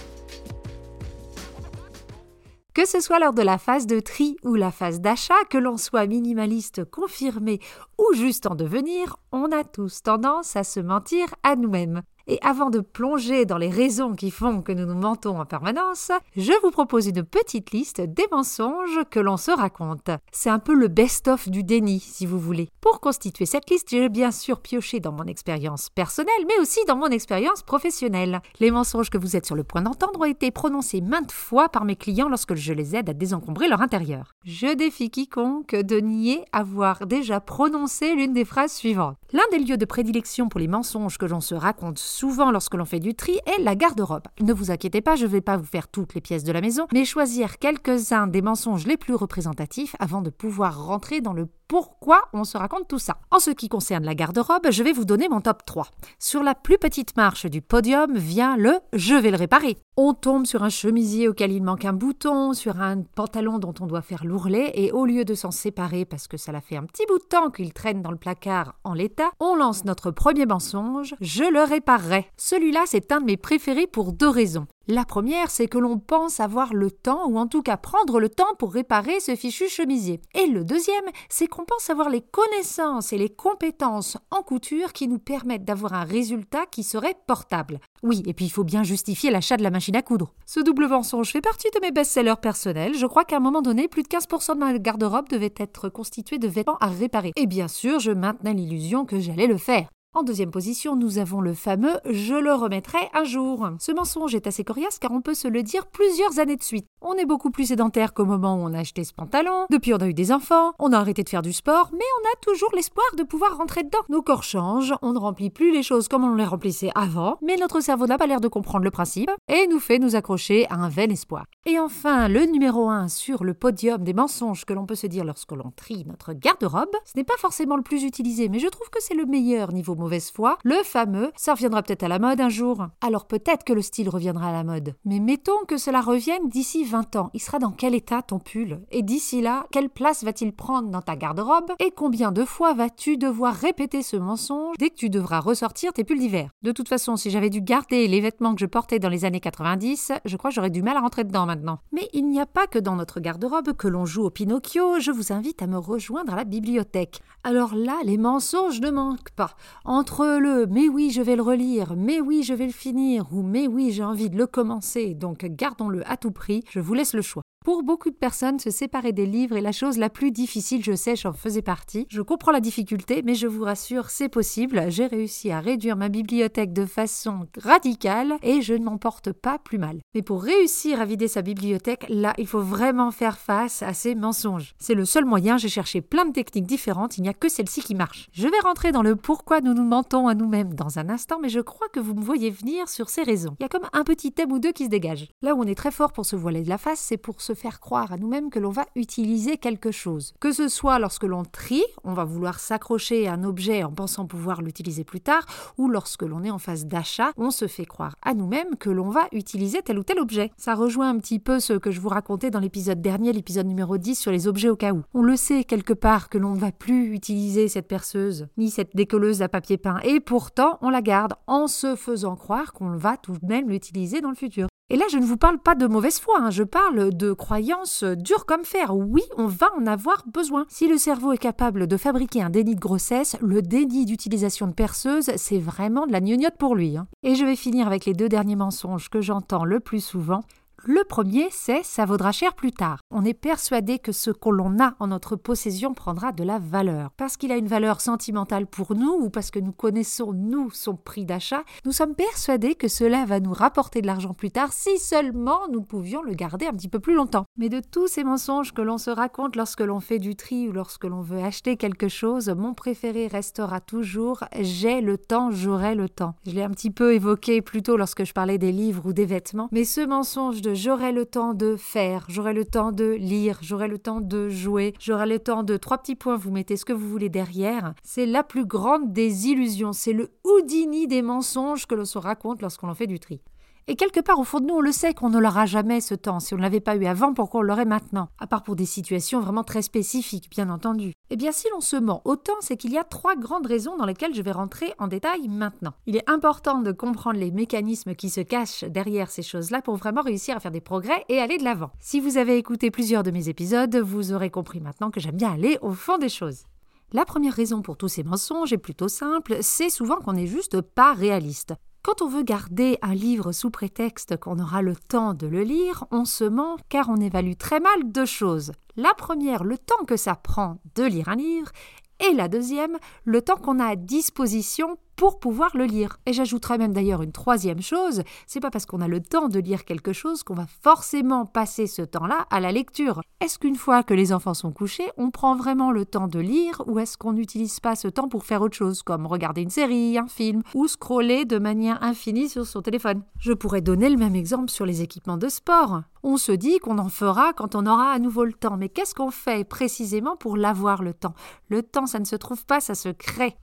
Que 2.73 2.87
ce 2.87 2.99
soit 3.01 3.19
lors 3.19 3.33
de 3.33 3.43
la 3.43 3.59
phase 3.59 3.85
de 3.85 3.99
tri 3.99 4.35
ou 4.43 4.55
la 4.55 4.71
phase 4.71 4.99
d'achat, 4.99 5.43
que 5.51 5.59
l'on 5.59 5.77
soit 5.77 6.07
minimaliste 6.07 6.83
confirmé 6.85 7.59
ou 7.99 8.15
juste 8.15 8.47
en 8.47 8.55
devenir, 8.55 9.17
on 9.31 9.51
a 9.51 9.63
tous 9.63 10.01
tendance 10.01 10.55
à 10.55 10.63
se 10.63 10.79
mentir 10.79 11.27
à 11.43 11.55
nous-mêmes. 11.55 12.01
Et 12.25 12.39
avant 12.41 12.69
de 12.69 12.79
plonger 12.79 13.45
dans 13.45 13.57
les 13.57 13.69
raisons 13.69 14.13
qui 14.13 14.31
font 14.31 14.61
que 14.61 14.71
nous 14.71 14.85
nous 14.85 14.97
mentons 14.97 15.41
en 15.41 15.45
permanence, 15.45 16.09
je 16.37 16.53
vous 16.63 16.71
propose 16.71 17.07
une 17.07 17.23
petite 17.23 17.71
liste 17.71 17.99
des 17.99 18.25
mensonges 18.31 18.99
que 19.09 19.19
l'on 19.19 19.35
se 19.35 19.51
raconte. 19.51 20.09
C'est 20.31 20.49
un 20.49 20.59
peu 20.59 20.73
le 20.73 20.87
best-of 20.87 21.49
du 21.49 21.63
déni, 21.63 21.99
si 21.99 22.25
vous 22.25 22.39
voulez. 22.39 22.69
Pour 22.79 23.01
constituer 23.01 23.45
cette 23.45 23.69
liste, 23.69 23.89
j'ai 23.89 24.07
bien 24.07 24.31
sûr 24.31 24.61
pioché 24.61 25.01
dans 25.01 25.11
mon 25.11 25.25
expérience 25.25 25.89
personnelle, 25.89 26.33
mais 26.47 26.61
aussi 26.61 26.79
dans 26.87 26.95
mon 26.95 27.07
expérience 27.07 27.61
professionnelle. 27.61 28.41
Les 28.61 28.71
mensonges 28.71 29.09
que 29.09 29.17
vous 29.17 29.35
êtes 29.35 29.45
sur 29.45 29.55
le 29.55 29.65
point 29.65 29.81
d'entendre 29.81 30.21
ont 30.21 30.25
été 30.25 30.49
prononcés 30.49 31.01
maintes 31.01 31.33
fois 31.33 31.67
par 31.67 31.83
mes 31.83 31.97
clients 31.97 32.29
lorsque 32.29 32.55
je 32.55 32.71
les 32.71 32.95
aide 32.95 33.09
à 33.09 33.13
désencombrer 33.13 33.67
leur 33.67 33.81
intérieur. 33.81 34.31
Je 34.45 34.73
défie 34.73 35.09
quiconque 35.09 35.75
de 35.75 35.99
nier 35.99 36.45
avoir 36.53 37.05
déjà 37.05 37.41
prononcé 37.41 38.15
l'une 38.15 38.31
des 38.31 38.45
phrases 38.45 38.71
suivantes. 38.71 39.17
L'un 39.35 39.41
des 39.51 39.57
lieux 39.57 39.77
de 39.77 39.85
prédilection 39.85 40.47
pour 40.47 40.59
les 40.59 40.67
mensonges 40.67 41.17
que 41.17 41.25
l'on 41.25 41.41
se 41.41 41.55
raconte 41.55 41.97
souvent 41.97 42.51
lorsque 42.51 42.75
l'on 42.75 42.85
fait 42.85 42.99
du 42.99 43.15
tri 43.15 43.39
est 43.47 43.59
la 43.63 43.75
garde-robe. 43.75 44.27
Ne 44.39 44.53
vous 44.53 44.69
inquiétez 44.69 45.01
pas, 45.01 45.15
je 45.15 45.25
ne 45.25 45.31
vais 45.31 45.41
pas 45.41 45.57
vous 45.57 45.65
faire 45.65 45.87
toutes 45.87 46.13
les 46.13 46.21
pièces 46.21 46.43
de 46.43 46.51
la 46.51 46.61
maison, 46.61 46.85
mais 46.93 47.03
choisir 47.03 47.57
quelques-uns 47.57 48.27
des 48.27 48.43
mensonges 48.43 48.85
les 48.85 48.95
plus 48.95 49.15
représentatifs 49.15 49.95
avant 49.97 50.21
de 50.21 50.29
pouvoir 50.29 50.85
rentrer 50.85 51.19
dans 51.19 51.33
le 51.33 51.47
pourquoi 51.73 52.21
on 52.33 52.43
se 52.43 52.55
raconte 52.55 52.87
tout 52.87 52.99
ça. 52.99 53.17
En 53.31 53.39
ce 53.39 53.49
qui 53.49 53.67
concerne 53.67 54.05
la 54.05 54.13
garde-robe, 54.13 54.67
je 54.69 54.83
vais 54.83 54.93
vous 54.93 55.05
donner 55.05 55.27
mon 55.27 55.41
top 55.41 55.65
3. 55.65 55.87
Sur 56.19 56.43
la 56.43 56.53
plus 56.53 56.77
petite 56.77 57.17
marche 57.17 57.47
du 57.47 57.63
podium 57.63 58.15
vient 58.15 58.57
le 58.57 58.75
je 58.93 59.15
vais 59.15 59.31
le 59.31 59.37
réparer. 59.37 59.79
On 59.97 60.13
tombe 60.13 60.45
sur 60.45 60.61
un 60.61 60.69
chemisier 60.69 61.27
auquel 61.27 61.51
il 61.51 61.63
manque 61.63 61.85
un 61.85 61.93
bouton, 61.93 62.53
sur 62.53 62.79
un 62.79 63.01
pantalon 63.01 63.57
dont 63.57 63.73
on 63.79 63.87
doit 63.87 64.03
faire 64.03 64.23
l'ourlet, 64.23 64.71
et 64.75 64.91
au 64.91 65.07
lieu 65.07 65.25
de 65.25 65.33
s'en 65.33 65.49
séparer 65.49 66.05
parce 66.05 66.27
que 66.27 66.37
ça 66.37 66.51
l'a 66.51 66.61
fait 66.61 66.77
un 66.77 66.83
petit 66.83 67.07
bout 67.07 67.17
de 67.17 67.23
temps 67.23 67.49
qu'il 67.49 67.73
traîne 67.73 68.03
dans 68.03 68.11
le 68.11 68.17
placard 68.17 68.75
en 68.83 68.93
l'état, 68.93 69.31
on 69.39 69.55
lance 69.55 69.83
notre 69.83 70.11
premier 70.11 70.45
mensonge, 70.45 71.15
je 71.21 71.43
le 71.43 71.63
réparerai. 71.63 72.27
Celui-là, 72.37 72.83
c'est 72.85 73.11
un 73.11 73.19
de 73.19 73.25
mes 73.25 73.37
préférés 73.37 73.87
pour 73.87 74.13
deux 74.13 74.29
raisons. 74.29 74.67
La 74.89 75.05
première, 75.05 75.49
c'est 75.49 75.69
que 75.69 75.77
l'on 75.77 75.97
pense 75.97 76.41
avoir 76.41 76.73
le 76.73 76.91
temps, 76.91 77.29
ou 77.29 77.37
en 77.37 77.47
tout 77.47 77.61
cas 77.61 77.77
prendre 77.77 78.19
le 78.19 78.27
temps 78.27 78.53
pour 78.59 78.73
réparer 78.73 79.21
ce 79.21 79.33
fichu 79.33 79.69
chemisier. 79.69 80.19
Et 80.35 80.47
le 80.47 80.65
deuxième, 80.65 81.05
c'est 81.29 81.47
qu'on 81.47 81.63
pense 81.63 81.89
avoir 81.89 82.09
les 82.09 82.19
connaissances 82.19 83.13
et 83.13 83.17
les 83.17 83.29
compétences 83.29 84.17
en 84.29 84.41
couture 84.41 84.91
qui 84.91 85.07
nous 85.07 85.19
permettent 85.19 85.63
d'avoir 85.63 85.93
un 85.93 86.03
résultat 86.03 86.65
qui 86.65 86.83
serait 86.83 87.15
portable. 87.27 87.79
Oui, 88.03 88.23
et 88.25 88.33
puis 88.33 88.43
il 88.43 88.49
faut 88.49 88.65
bien 88.65 88.83
justifier 88.83 89.31
l'achat 89.31 89.55
de 89.55 89.63
la 89.63 89.71
machine 89.71 89.95
à 89.95 90.01
coudre. 90.01 90.33
Ce 90.45 90.59
double 90.59 90.89
mensonge 90.89 91.31
fait 91.31 91.39
partie 91.39 91.69
de 91.73 91.79
mes 91.79 91.91
best-sellers 91.91 92.41
personnels. 92.41 92.97
Je 92.97 93.05
crois 93.05 93.23
qu'à 93.23 93.37
un 93.37 93.39
moment 93.39 93.61
donné, 93.61 93.87
plus 93.87 94.03
de 94.03 94.09
15% 94.09 94.55
de 94.55 94.59
ma 94.59 94.77
garde-robe 94.77 95.29
devait 95.29 95.53
être 95.55 95.87
constituée 95.87 96.39
de 96.39 96.49
vêtements 96.49 96.77
à 96.81 96.87
réparer. 96.87 97.31
Et 97.37 97.47
bien 97.47 97.69
sûr, 97.69 97.99
je 97.99 98.11
maintenais 98.11 98.53
l'illusion 98.53 99.05
que 99.05 99.21
j'allais 99.21 99.47
le 99.47 99.57
faire. 99.57 99.87
En 100.15 100.21
deuxième 100.21 100.51
position, 100.51 100.95
nous 100.95 101.17
avons 101.17 101.41
le 101.41 101.55
fameux 101.55 101.99
je 102.05 102.35
le 102.35 102.53
remettrai 102.53 102.99
un 103.15 103.23
jour. 103.23 103.67
Ce 103.79 103.91
mensonge 103.91 104.35
est 104.35 104.45
assez 104.45 104.63
coriace 104.63 104.99
car 104.99 105.11
on 105.11 105.21
peut 105.21 105.33
se 105.33 105.47
le 105.47 105.63
dire 105.63 105.87
plusieurs 105.87 106.37
années 106.37 106.55
de 106.55 106.61
suite. 106.61 106.85
On 107.01 107.15
est 107.15 107.25
beaucoup 107.25 107.49
plus 107.49 107.65
sédentaire 107.65 108.13
qu'au 108.13 108.25
moment 108.25 108.53
où 108.53 108.59
on 108.59 108.75
a 108.75 108.79
acheté 108.79 109.03
ce 109.03 109.11
pantalon, 109.11 109.65
depuis 109.71 109.91
on 109.91 109.97
a 109.97 110.07
eu 110.07 110.13
des 110.13 110.31
enfants, 110.31 110.73
on 110.77 110.93
a 110.93 110.99
arrêté 110.99 111.23
de 111.23 111.29
faire 111.29 111.41
du 111.41 111.51
sport, 111.51 111.89
mais 111.93 112.05
on 112.21 112.27
a 112.27 112.41
toujours 112.41 112.69
l'espoir 112.75 113.07
de 113.17 113.23
pouvoir 113.23 113.57
rentrer 113.57 113.81
dedans. 113.81 113.97
Nos 114.09 114.21
corps 114.21 114.43
changent, 114.43 114.93
on 115.01 115.13
ne 115.13 115.17
remplit 115.17 115.49
plus 115.49 115.73
les 115.73 115.81
choses 115.81 116.07
comme 116.07 116.23
on 116.23 116.35
les 116.35 116.45
remplissait 116.45 116.91
avant, 116.93 117.39
mais 117.41 117.57
notre 117.57 117.81
cerveau 117.81 118.05
n'a 118.05 118.19
pas 118.19 118.27
l'air 118.27 118.39
de 118.39 118.47
comprendre 118.47 118.83
le 118.83 118.91
principe 118.91 119.31
et 119.47 119.65
nous 119.65 119.79
fait 119.79 119.97
nous 119.97 120.15
accrocher 120.15 120.67
à 120.69 120.75
un 120.75 120.89
vain 120.89 121.09
espoir. 121.09 121.45
Et 121.65 121.79
enfin, 121.79 122.27
le 122.27 122.45
numéro 122.45 122.87
1 122.87 123.07
sur 123.07 123.43
le 123.43 123.55
podium 123.55 124.03
des 124.03 124.13
mensonges 124.13 124.65
que 124.65 124.73
l'on 124.73 124.85
peut 124.85 124.93
se 124.93 125.07
dire 125.07 125.25
lorsque 125.25 125.53
l'on 125.53 125.71
trie 125.71 126.05
notre 126.05 126.33
garde-robe, 126.33 126.95
ce 127.03 127.13
n'est 127.17 127.23
pas 127.23 127.37
forcément 127.39 127.77
le 127.77 127.83
plus 127.83 128.03
utilisé, 128.03 128.47
mais 128.47 128.59
je 128.59 128.67
trouve 128.67 128.91
que 128.91 129.01
c'est 129.01 129.15
le 129.15 129.25
meilleur 129.25 129.73
niveau 129.73 129.95
mauvaise 130.03 130.31
foi, 130.31 130.57
le 130.63 130.83
fameux 130.83 131.31
ça 131.35 131.53
reviendra 131.53 131.81
peut-être 131.81 132.03
à 132.03 132.07
la 132.07 132.19
mode 132.19 132.41
un 132.41 132.49
jour. 132.49 132.87
Alors 133.01 133.25
peut-être 133.25 133.63
que 133.63 133.73
le 133.73 133.81
style 133.81 134.09
reviendra 134.09 134.49
à 134.49 134.51
la 134.51 134.63
mode. 134.63 134.95
Mais 135.05 135.19
mettons 135.19 135.65
que 135.67 135.77
cela 135.77 136.01
revienne 136.01 136.49
d'ici 136.49 136.83
20 136.83 137.15
ans. 137.15 137.29
Il 137.33 137.41
sera 137.41 137.59
dans 137.59 137.71
quel 137.71 137.95
état 137.95 138.21
ton 138.21 138.39
pull? 138.39 138.81
Et 138.91 139.01
d'ici 139.01 139.41
là, 139.41 139.65
quelle 139.71 139.89
place 139.89 140.23
va-t-il 140.23 140.53
prendre 140.53 140.89
dans 140.89 141.01
ta 141.01 141.15
garde-robe? 141.15 141.71
Et 141.79 141.91
combien 141.91 142.31
de 142.31 142.45
fois 142.45 142.73
vas-tu 142.73 143.17
devoir 143.17 143.55
répéter 143.55 144.03
ce 144.03 144.17
mensonge 144.17 144.75
dès 144.77 144.89
que 144.89 144.95
tu 144.95 145.09
devras 145.09 145.39
ressortir 145.39 145.93
tes 145.93 146.03
pulls 146.03 146.19
d'hiver? 146.19 146.49
De 146.61 146.71
toute 146.71 146.89
façon, 146.89 147.15
si 147.15 147.29
j'avais 147.29 147.49
dû 147.49 147.61
garder 147.61 148.07
les 148.07 148.21
vêtements 148.21 148.53
que 148.53 148.61
je 148.61 148.65
portais 148.65 148.99
dans 148.99 149.09
les 149.09 149.25
années 149.25 149.39
90, 149.39 150.11
je 150.25 150.37
crois 150.37 150.49
que 150.49 150.55
j'aurais 150.55 150.69
du 150.69 150.83
mal 150.83 150.97
à 150.97 151.01
rentrer 151.01 151.23
dedans 151.23 151.45
maintenant. 151.45 151.79
Mais 151.91 152.09
il 152.13 152.27
n'y 152.27 152.41
a 152.41 152.45
pas 152.45 152.67
que 152.67 152.79
dans 152.79 152.95
notre 152.95 153.19
garde-robe 153.19 153.73
que 153.73 153.87
l'on 153.87 154.05
joue 154.05 154.25
au 154.25 154.29
Pinocchio. 154.29 154.99
Je 154.99 155.11
vous 155.11 155.31
invite 155.31 155.61
à 155.61 155.67
me 155.67 155.77
rejoindre 155.77 156.33
à 156.33 156.35
la 156.35 156.43
bibliothèque. 156.43 157.21
Alors 157.43 157.75
là, 157.75 157.99
les 158.03 158.17
mensonges 158.17 158.81
ne 158.81 158.89
manquent 158.89 159.31
pas. 159.31 159.55
Entre 159.95 160.39
le 160.39 160.65
mais 160.65 160.89
oui, 160.89 161.11
je 161.11 161.21
vais 161.21 161.35
le 161.35 161.43
relire, 161.43 161.93
mais 161.95 162.19
oui, 162.19 162.41
je 162.41 162.55
vais 162.55 162.65
le 162.65 162.71
finir, 162.71 163.27
ou 163.31 163.43
mais 163.43 163.67
oui, 163.67 163.91
j'ai 163.91 164.03
envie 164.03 164.31
de 164.31 164.37
le 164.39 164.47
commencer, 164.47 165.13
donc 165.13 165.45
gardons-le 165.45 166.01
à 166.09 166.17
tout 166.17 166.31
prix, 166.31 166.63
je 166.71 166.79
vous 166.79 166.95
laisse 166.95 167.13
le 167.13 167.21
choix. 167.21 167.43
Pour 167.63 167.81
beaucoup 167.81 168.09
de 168.09 168.15
personnes, 168.15 168.59
se 168.59 168.71
séparer 168.71 169.13
des 169.13 169.25
livres 169.25 169.55
est 169.55 169.61
la 169.61 169.71
chose 169.71 169.97
la 169.97 170.09
plus 170.09 170.31
difficile, 170.31 170.83
je 170.83 170.95
sais, 170.95 171.15
j'en 171.15 171.31
faisais 171.31 171.61
partie. 171.61 172.05
Je 172.09 172.21
comprends 172.21 172.51
la 172.51 172.59
difficulté, 172.59 173.21
mais 173.23 173.35
je 173.35 173.47
vous 173.47 173.63
rassure, 173.63 174.09
c'est 174.09 174.27
possible. 174.27 174.83
J'ai 174.89 175.05
réussi 175.05 175.49
à 175.49 175.61
réduire 175.61 175.95
ma 175.95 176.09
bibliothèque 176.09 176.73
de 176.73 176.85
façon 176.85 177.47
radicale 177.57 178.35
et 178.43 178.61
je 178.61 178.73
ne 178.73 178.83
m'en 178.83 178.97
porte 178.97 179.31
pas 179.31 179.59
plus 179.59 179.77
mal. 179.77 180.01
Mais 180.13 180.21
pour 180.21 180.43
réussir 180.43 180.99
à 180.99 181.05
vider 181.05 181.29
sa 181.29 181.41
bibliothèque, 181.41 182.05
là, 182.09 182.33
il 182.37 182.47
faut 182.47 182.59
vraiment 182.59 183.11
faire 183.11 183.37
face 183.37 183.81
à 183.81 183.93
ces 183.93 184.13
mensonges. 184.13 184.73
C'est 184.77 184.93
le 184.93 185.05
seul 185.05 185.23
moyen, 185.23 185.55
j'ai 185.57 185.69
cherché 185.69 186.01
plein 186.01 186.25
de 186.25 186.33
techniques 186.33 186.67
différentes, 186.67 187.17
il 187.17 187.21
n'y 187.21 187.29
a 187.29 187.33
que 187.33 187.47
celle-ci 187.47 187.79
qui 187.79 187.95
marche. 187.95 188.27
Je 188.33 188.49
vais 188.49 188.59
rentrer 188.59 188.91
dans 188.91 189.03
le 189.03 189.15
pourquoi 189.15 189.61
nous 189.61 189.73
nous 189.73 189.85
mentons 189.85 190.27
à 190.27 190.35
nous-mêmes 190.35 190.73
dans 190.73 190.99
un 190.99 191.07
instant, 191.07 191.39
mais 191.41 191.47
je 191.47 191.61
crois 191.61 191.87
que 191.93 192.01
vous 192.01 192.13
me 192.13 192.23
voyez 192.23 192.49
venir 192.49 192.89
sur 192.89 193.09
ces 193.09 193.23
raisons. 193.23 193.55
Il 193.61 193.63
y 193.63 193.65
a 193.65 193.69
comme 193.69 193.87
un 193.93 194.03
petit 194.03 194.33
thème 194.33 194.51
ou 194.51 194.59
deux 194.59 194.73
qui 194.73 194.83
se 194.83 194.89
dégagent. 194.89 195.29
Là 195.41 195.55
où 195.55 195.61
on 195.61 195.67
est 195.67 195.75
très 195.75 195.91
fort 195.91 196.11
pour 196.11 196.25
se 196.25 196.35
voiler 196.35 196.63
de 196.63 196.69
la 196.69 196.77
face, 196.77 196.99
c'est 196.99 197.15
pour 197.15 197.41
se 197.41 197.52
faire 197.53 197.79
croire 197.79 198.11
à 198.11 198.17
nous-mêmes 198.17 198.49
que 198.49 198.59
l'on 198.59 198.69
va 198.69 198.85
utiliser 198.95 199.57
quelque 199.57 199.91
chose. 199.91 200.33
Que 200.39 200.51
ce 200.51 200.67
soit 200.67 200.99
lorsque 200.99 201.23
l'on 201.23 201.43
trie, 201.43 201.83
on 202.03 202.13
va 202.13 202.23
vouloir 202.23 202.59
s'accrocher 202.59 203.27
à 203.27 203.33
un 203.33 203.43
objet 203.43 203.83
en 203.83 203.91
pensant 203.91 204.25
pouvoir 204.25 204.61
l'utiliser 204.61 205.03
plus 205.03 205.21
tard, 205.21 205.45
ou 205.77 205.87
lorsque 205.87 206.23
l'on 206.23 206.43
est 206.43 206.51
en 206.51 206.59
phase 206.59 206.85
d'achat, 206.85 207.31
on 207.37 207.51
se 207.51 207.67
fait 207.67 207.85
croire 207.85 208.15
à 208.21 208.33
nous-mêmes 208.33 208.75
que 208.77 208.89
l'on 208.89 209.09
va 209.09 209.27
utiliser 209.31 209.81
tel 209.81 209.99
ou 209.99 210.03
tel 210.03 210.19
objet. 210.19 210.51
Ça 210.57 210.75
rejoint 210.75 211.09
un 211.09 211.17
petit 211.19 211.39
peu 211.39 211.59
ce 211.59 211.73
que 211.73 211.91
je 211.91 211.99
vous 211.99 212.09
racontais 212.09 212.51
dans 212.51 212.59
l'épisode 212.59 213.01
dernier, 213.01 213.33
l'épisode 213.33 213.67
numéro 213.67 213.97
10 213.97 214.15
sur 214.15 214.31
les 214.31 214.47
objets 214.47 214.69
au 214.69 214.75
cas 214.75 214.93
où. 214.93 215.03
On 215.13 215.21
le 215.21 215.35
sait 215.35 215.63
quelque 215.63 215.93
part 215.93 216.29
que 216.29 216.37
l'on 216.37 216.53
ne 216.53 216.59
va 216.59 216.71
plus 216.71 217.13
utiliser 217.13 217.67
cette 217.67 217.87
perceuse, 217.87 218.47
ni 218.57 218.69
cette 218.69 218.95
décolleuse 218.95 219.41
à 219.41 219.49
papier 219.49 219.77
peint, 219.77 219.99
et 220.03 220.19
pourtant 220.19 220.77
on 220.81 220.89
la 220.89 221.01
garde 221.01 221.33
en 221.47 221.67
se 221.67 221.95
faisant 221.95 222.35
croire 222.35 222.73
qu'on 222.73 222.95
va 222.95 223.17
tout 223.17 223.33
de 223.33 223.45
même 223.45 223.69
l'utiliser 223.69 224.21
dans 224.21 224.29
le 224.29 224.35
futur. 224.35 224.67
Et 224.89 224.97
là, 224.97 225.05
je 225.11 225.17
ne 225.17 225.25
vous 225.25 225.37
parle 225.37 225.59
pas 225.59 225.75
de 225.75 225.87
mauvaise 225.87 226.19
foi, 226.19 226.39
hein, 226.39 226.51
je 226.51 226.63
parle 226.63 227.15
de 227.15 227.31
croyances 227.33 228.03
dures 228.03 228.45
comme 228.45 228.65
fer. 228.65 228.95
Oui, 228.95 229.21
on 229.37 229.47
va 229.47 229.69
en 229.77 229.87
avoir 229.87 230.23
besoin. 230.27 230.65
Si 230.67 230.87
le 230.87 230.97
cerveau 230.97 231.31
est 231.31 231.37
capable 231.37 231.87
de 231.87 231.97
fabriquer 231.97 232.43
un 232.43 232.49
déni 232.49 232.75
de 232.75 232.79
grossesse, 232.79 233.37
le 233.41 233.61
déni 233.61 234.05
d'utilisation 234.05 234.67
de 234.67 234.73
perceuse, 234.73 235.31
c'est 235.37 235.57
vraiment 235.57 236.05
de 236.05 236.11
la 236.11 236.19
gnognotte 236.19 236.57
pour 236.59 236.75
lui. 236.75 236.97
Hein. 236.97 237.07
Et 237.23 237.35
je 237.35 237.45
vais 237.45 237.55
finir 237.55 237.87
avec 237.87 238.05
les 238.05 238.13
deux 238.13 238.29
derniers 238.29 238.57
mensonges 238.57 239.09
que 239.09 239.21
j'entends 239.21 239.63
le 239.63 239.79
plus 239.79 240.03
souvent. 240.03 240.41
Le 240.85 241.05
premier, 241.05 241.47
c'est 241.49 241.81
ça 241.81 242.03
vaudra 242.03 242.33
cher 242.33 242.55
plus 242.55 242.73
tard. 242.73 242.99
On 243.09 243.23
est 243.23 243.33
persuadé 243.33 243.99
que 243.99 244.11
ce 244.11 244.31
que 244.31 244.49
l'on 244.49 244.81
a 244.81 244.95
en 244.99 245.07
notre 245.07 245.37
possession 245.37 245.93
prendra 245.93 246.33
de 246.33 246.43
la 246.43 246.59
valeur. 246.59 247.11
Parce 247.15 247.37
qu'il 247.37 247.53
a 247.53 247.55
une 247.55 247.69
valeur 247.69 248.01
sentimentale 248.01 248.67
pour 248.67 248.93
nous 248.93 249.13
ou 249.13 249.29
parce 249.29 249.49
que 249.49 249.59
nous 249.59 249.71
connaissons, 249.71 250.33
nous, 250.33 250.71
son 250.71 250.97
prix 250.97 251.23
d'achat, 251.23 251.63
nous 251.85 251.93
sommes 251.93 252.15
persuadés 252.15 252.75
que 252.75 252.89
cela 252.89 253.23
va 253.23 253.39
nous 253.39 253.53
rapporter 253.53 254.01
de 254.01 254.07
l'argent 254.07 254.33
plus 254.33 254.51
tard 254.51 254.73
si 254.73 254.99
seulement 254.99 255.69
nous 255.71 255.83
pouvions 255.83 256.21
le 256.21 256.33
garder 256.33 256.65
un 256.65 256.73
petit 256.73 256.89
peu 256.89 256.99
plus 256.99 257.15
longtemps. 257.15 257.45
Mais 257.55 257.69
de 257.69 257.79
tous 257.79 258.07
ces 258.07 258.25
mensonges 258.25 258.73
que 258.73 258.81
l'on 258.81 258.97
se 258.97 259.09
raconte 259.09 259.55
lorsque 259.55 259.79
l'on 259.79 260.01
fait 260.01 260.19
du 260.19 260.35
tri 260.35 260.67
ou 260.67 260.73
lorsque 260.73 261.05
l'on 261.05 261.21
veut 261.21 261.41
acheter 261.41 261.77
quelque 261.77 262.09
chose, 262.09 262.49
mon 262.49 262.73
préféré 262.73 263.27
restera 263.27 263.79
toujours 263.79 264.43
j'ai 264.59 264.99
le 264.99 265.17
temps, 265.17 265.49
j'aurai 265.49 265.95
le 265.95 266.09
temps. 266.09 266.35
Je 266.45 266.51
l'ai 266.51 266.63
un 266.63 266.71
petit 266.71 266.91
peu 266.91 267.13
évoqué 267.13 267.61
plus 267.61 267.83
tôt 267.83 267.95
lorsque 267.95 268.25
je 268.25 268.33
parlais 268.33 268.57
des 268.57 268.73
livres 268.73 269.05
ou 269.05 269.13
des 269.13 269.25
vêtements, 269.25 269.69
mais 269.71 269.85
ce 269.85 270.01
mensonge 270.01 270.61
de 270.61 270.72
j'aurai 270.73 271.11
le 271.11 271.25
temps 271.25 271.53
de 271.53 271.75
faire, 271.75 272.25
j'aurai 272.29 272.53
le 272.53 272.65
temps 272.65 272.91
de 272.91 273.11
lire, 273.11 273.59
j'aurai 273.61 273.87
le 273.87 273.97
temps 273.97 274.21
de 274.21 274.49
jouer, 274.49 274.93
j'aurai 274.99 275.25
le 275.25 275.39
temps 275.39 275.63
de 275.63 275.77
trois 275.77 275.97
petits 275.97 276.15
points, 276.15 276.37
vous 276.37 276.51
mettez 276.51 276.77
ce 276.77 276.85
que 276.85 276.93
vous 276.93 277.09
voulez 277.09 277.29
derrière, 277.29 277.93
c'est 278.03 278.25
la 278.25 278.43
plus 278.43 278.65
grande 278.65 279.13
des 279.13 279.47
illusions, 279.47 279.93
c'est 279.93 280.13
le 280.13 280.29
Houdini 280.43 281.07
des 281.07 281.21
mensonges 281.21 281.85
que 281.85 281.95
l'on 281.95 282.05
se 282.05 282.17
raconte 282.17 282.61
lorsqu'on 282.61 282.89
en 282.89 282.95
fait 282.95 283.07
du 283.07 283.19
tri. 283.19 283.41
Et 283.89 283.97
quelque 283.97 284.21
part 284.21 284.39
au 284.39 284.45
fond 284.45 284.61
de 284.61 284.65
nous, 284.67 284.75
on 284.75 284.81
le 284.81 284.93
sait 284.93 285.13
qu'on 285.13 285.29
ne 285.29 285.39
l'aura 285.39 285.65
jamais 285.65 285.99
ce 285.99 286.15
temps. 286.15 286.39
Si 286.39 286.53
on 286.53 286.57
ne 286.57 286.61
l'avait 286.61 286.79
pas 286.79 286.95
eu 286.95 287.05
avant, 287.05 287.33
pourquoi 287.33 287.59
on 287.59 287.63
l'aurait 287.63 287.83
maintenant 287.83 288.29
À 288.39 288.47
part 288.47 288.63
pour 288.63 288.77
des 288.77 288.85
situations 288.85 289.41
vraiment 289.41 289.65
très 289.65 289.81
spécifiques, 289.81 290.49
bien 290.49 290.69
entendu. 290.69 291.11
Eh 291.29 291.35
bien, 291.35 291.51
si 291.51 291.67
l'on 291.69 291.81
se 291.81 291.97
ment 291.97 292.21
autant, 292.23 292.53
c'est 292.61 292.77
qu'il 292.77 292.93
y 292.93 292.97
a 292.97 293.03
trois 293.03 293.35
grandes 293.35 293.65
raisons 293.65 293.97
dans 293.97 294.05
lesquelles 294.05 294.33
je 294.33 294.41
vais 294.41 294.53
rentrer 294.53 294.93
en 294.99 295.07
détail 295.07 295.49
maintenant. 295.49 295.93
Il 296.05 296.15
est 296.15 296.29
important 296.29 296.79
de 296.79 296.93
comprendre 296.93 297.39
les 297.39 297.51
mécanismes 297.51 298.15
qui 298.15 298.29
se 298.29 298.39
cachent 298.39 298.85
derrière 298.85 299.29
ces 299.29 299.43
choses-là 299.43 299.81
pour 299.81 299.97
vraiment 299.97 300.21
réussir 300.21 300.55
à 300.55 300.61
faire 300.61 300.71
des 300.71 300.79
progrès 300.79 301.25
et 301.27 301.39
aller 301.39 301.57
de 301.57 301.65
l'avant. 301.65 301.91
Si 301.99 302.21
vous 302.21 302.37
avez 302.37 302.55
écouté 302.55 302.89
plusieurs 302.89 303.23
de 303.23 303.31
mes 303.31 303.49
épisodes, 303.49 303.97
vous 303.97 304.31
aurez 304.31 304.49
compris 304.49 304.79
maintenant 304.79 305.11
que 305.11 305.19
j'aime 305.19 305.35
bien 305.35 305.51
aller 305.51 305.77
au 305.81 305.91
fond 305.91 306.17
des 306.17 306.29
choses. 306.29 306.63
La 307.11 307.25
première 307.25 307.53
raison 307.53 307.81
pour 307.81 307.97
tous 307.97 308.07
ces 308.07 308.23
mensonges 308.23 308.71
est 308.71 308.77
plutôt 308.77 309.09
simple, 309.09 309.57
c'est 309.59 309.89
souvent 309.89 310.15
qu'on 310.15 310.33
n'est 310.33 310.47
juste 310.47 310.79
pas 310.79 311.13
réaliste. 311.13 311.73
Quand 312.03 312.21
on 312.21 312.27
veut 312.27 312.43
garder 312.43 312.97
un 313.01 313.15
livre 313.15 313.53
sous 313.53 313.69
prétexte 313.69 314.35
qu'on 314.35 314.59
aura 314.59 314.81
le 314.81 314.93
temps 314.93 315.33
de 315.33 315.47
le 315.47 315.63
lire, 315.63 316.03
on 316.11 316.25
se 316.25 316.43
ment 316.43 316.75
car 316.89 317.07
on 317.07 317.15
évalue 317.15 317.53
très 317.57 317.79
mal 317.79 318.11
deux 318.11 318.25
choses. 318.25 318.73
La 318.97 319.13
première, 319.13 319.63
le 319.63 319.77
temps 319.77 320.03
que 320.05 320.17
ça 320.17 320.35
prend 320.35 320.81
de 320.95 321.03
lire 321.05 321.29
un 321.29 321.37
livre, 321.37 321.71
et 322.19 322.33
la 322.33 322.49
deuxième, 322.49 322.97
le 323.23 323.41
temps 323.41 323.55
qu'on 323.55 323.79
a 323.79 323.85
à 323.85 323.95
disposition 323.95 324.97
pour 325.15 325.39
pouvoir 325.39 325.75
le 325.75 325.85
lire. 325.85 326.17
Et 326.25 326.33
j'ajouterais 326.33 326.77
même 326.77 326.93
d'ailleurs 326.93 327.21
une 327.21 327.31
troisième 327.31 327.81
chose, 327.81 328.23
c'est 328.47 328.59
pas 328.59 328.71
parce 328.71 328.85
qu'on 328.85 329.01
a 329.01 329.07
le 329.07 329.21
temps 329.21 329.49
de 329.49 329.59
lire 329.59 329.85
quelque 329.85 330.13
chose 330.13 330.43
qu'on 330.43 330.53
va 330.53 330.67
forcément 330.81 331.45
passer 331.45 331.87
ce 331.87 332.01
temps-là 332.01 332.45
à 332.49 332.59
la 332.59 332.71
lecture. 332.71 333.21
Est-ce 333.39 333.59
qu'une 333.59 333.75
fois 333.75 334.03
que 334.03 334.13
les 334.13 334.33
enfants 334.33 334.53
sont 334.53 334.71
couchés, 334.71 335.09
on 335.17 335.31
prend 335.31 335.55
vraiment 335.55 335.91
le 335.91 336.05
temps 336.05 336.27
de 336.27 336.39
lire 336.39 336.81
ou 336.87 336.99
est-ce 336.99 337.17
qu'on 337.17 337.33
n'utilise 337.33 337.79
pas 337.79 337.95
ce 337.95 338.07
temps 338.07 338.29
pour 338.29 338.45
faire 338.45 338.61
autre 338.61 338.75
chose 338.75 339.03
comme 339.03 339.27
regarder 339.27 339.61
une 339.61 339.69
série, 339.69 340.17
un 340.17 340.27
film 340.27 340.61
ou 340.73 340.87
scroller 340.87 341.45
de 341.45 341.59
manière 341.59 342.01
infinie 342.03 342.49
sur 342.49 342.65
son 342.65 342.81
téléphone? 342.81 343.23
Je 343.39 343.53
pourrais 343.53 343.81
donner 343.81 344.09
le 344.09 344.17
même 344.17 344.35
exemple 344.35 344.69
sur 344.69 344.85
les 344.85 345.01
équipements 345.01 345.37
de 345.37 345.49
sport. 345.49 346.03
On 346.23 346.37
se 346.37 346.53
dit 346.53 346.79
qu'on 346.79 346.99
en 346.99 347.09
fera 347.09 347.51
quand 347.53 347.75
on 347.75 347.85
aura 347.85 348.11
à 348.11 348.19
nouveau 348.19 348.45
le 348.45 348.53
temps, 348.53 348.77
mais 348.77 348.89
qu'est-ce 348.89 349.13
qu'on 349.13 349.31
fait 349.31 349.67
précisément 349.67 350.37
pour 350.37 350.55
l'avoir 350.55 351.03
le 351.03 351.13
temps? 351.13 351.33
Le 351.67 351.83
temps, 351.83 352.07
ça 352.07 352.19
ne 352.19 352.25
se 352.25 352.37
trouve 352.37 352.65
pas, 352.65 352.79
ça 352.79 352.95
se 352.95 353.09
crée 353.09 353.57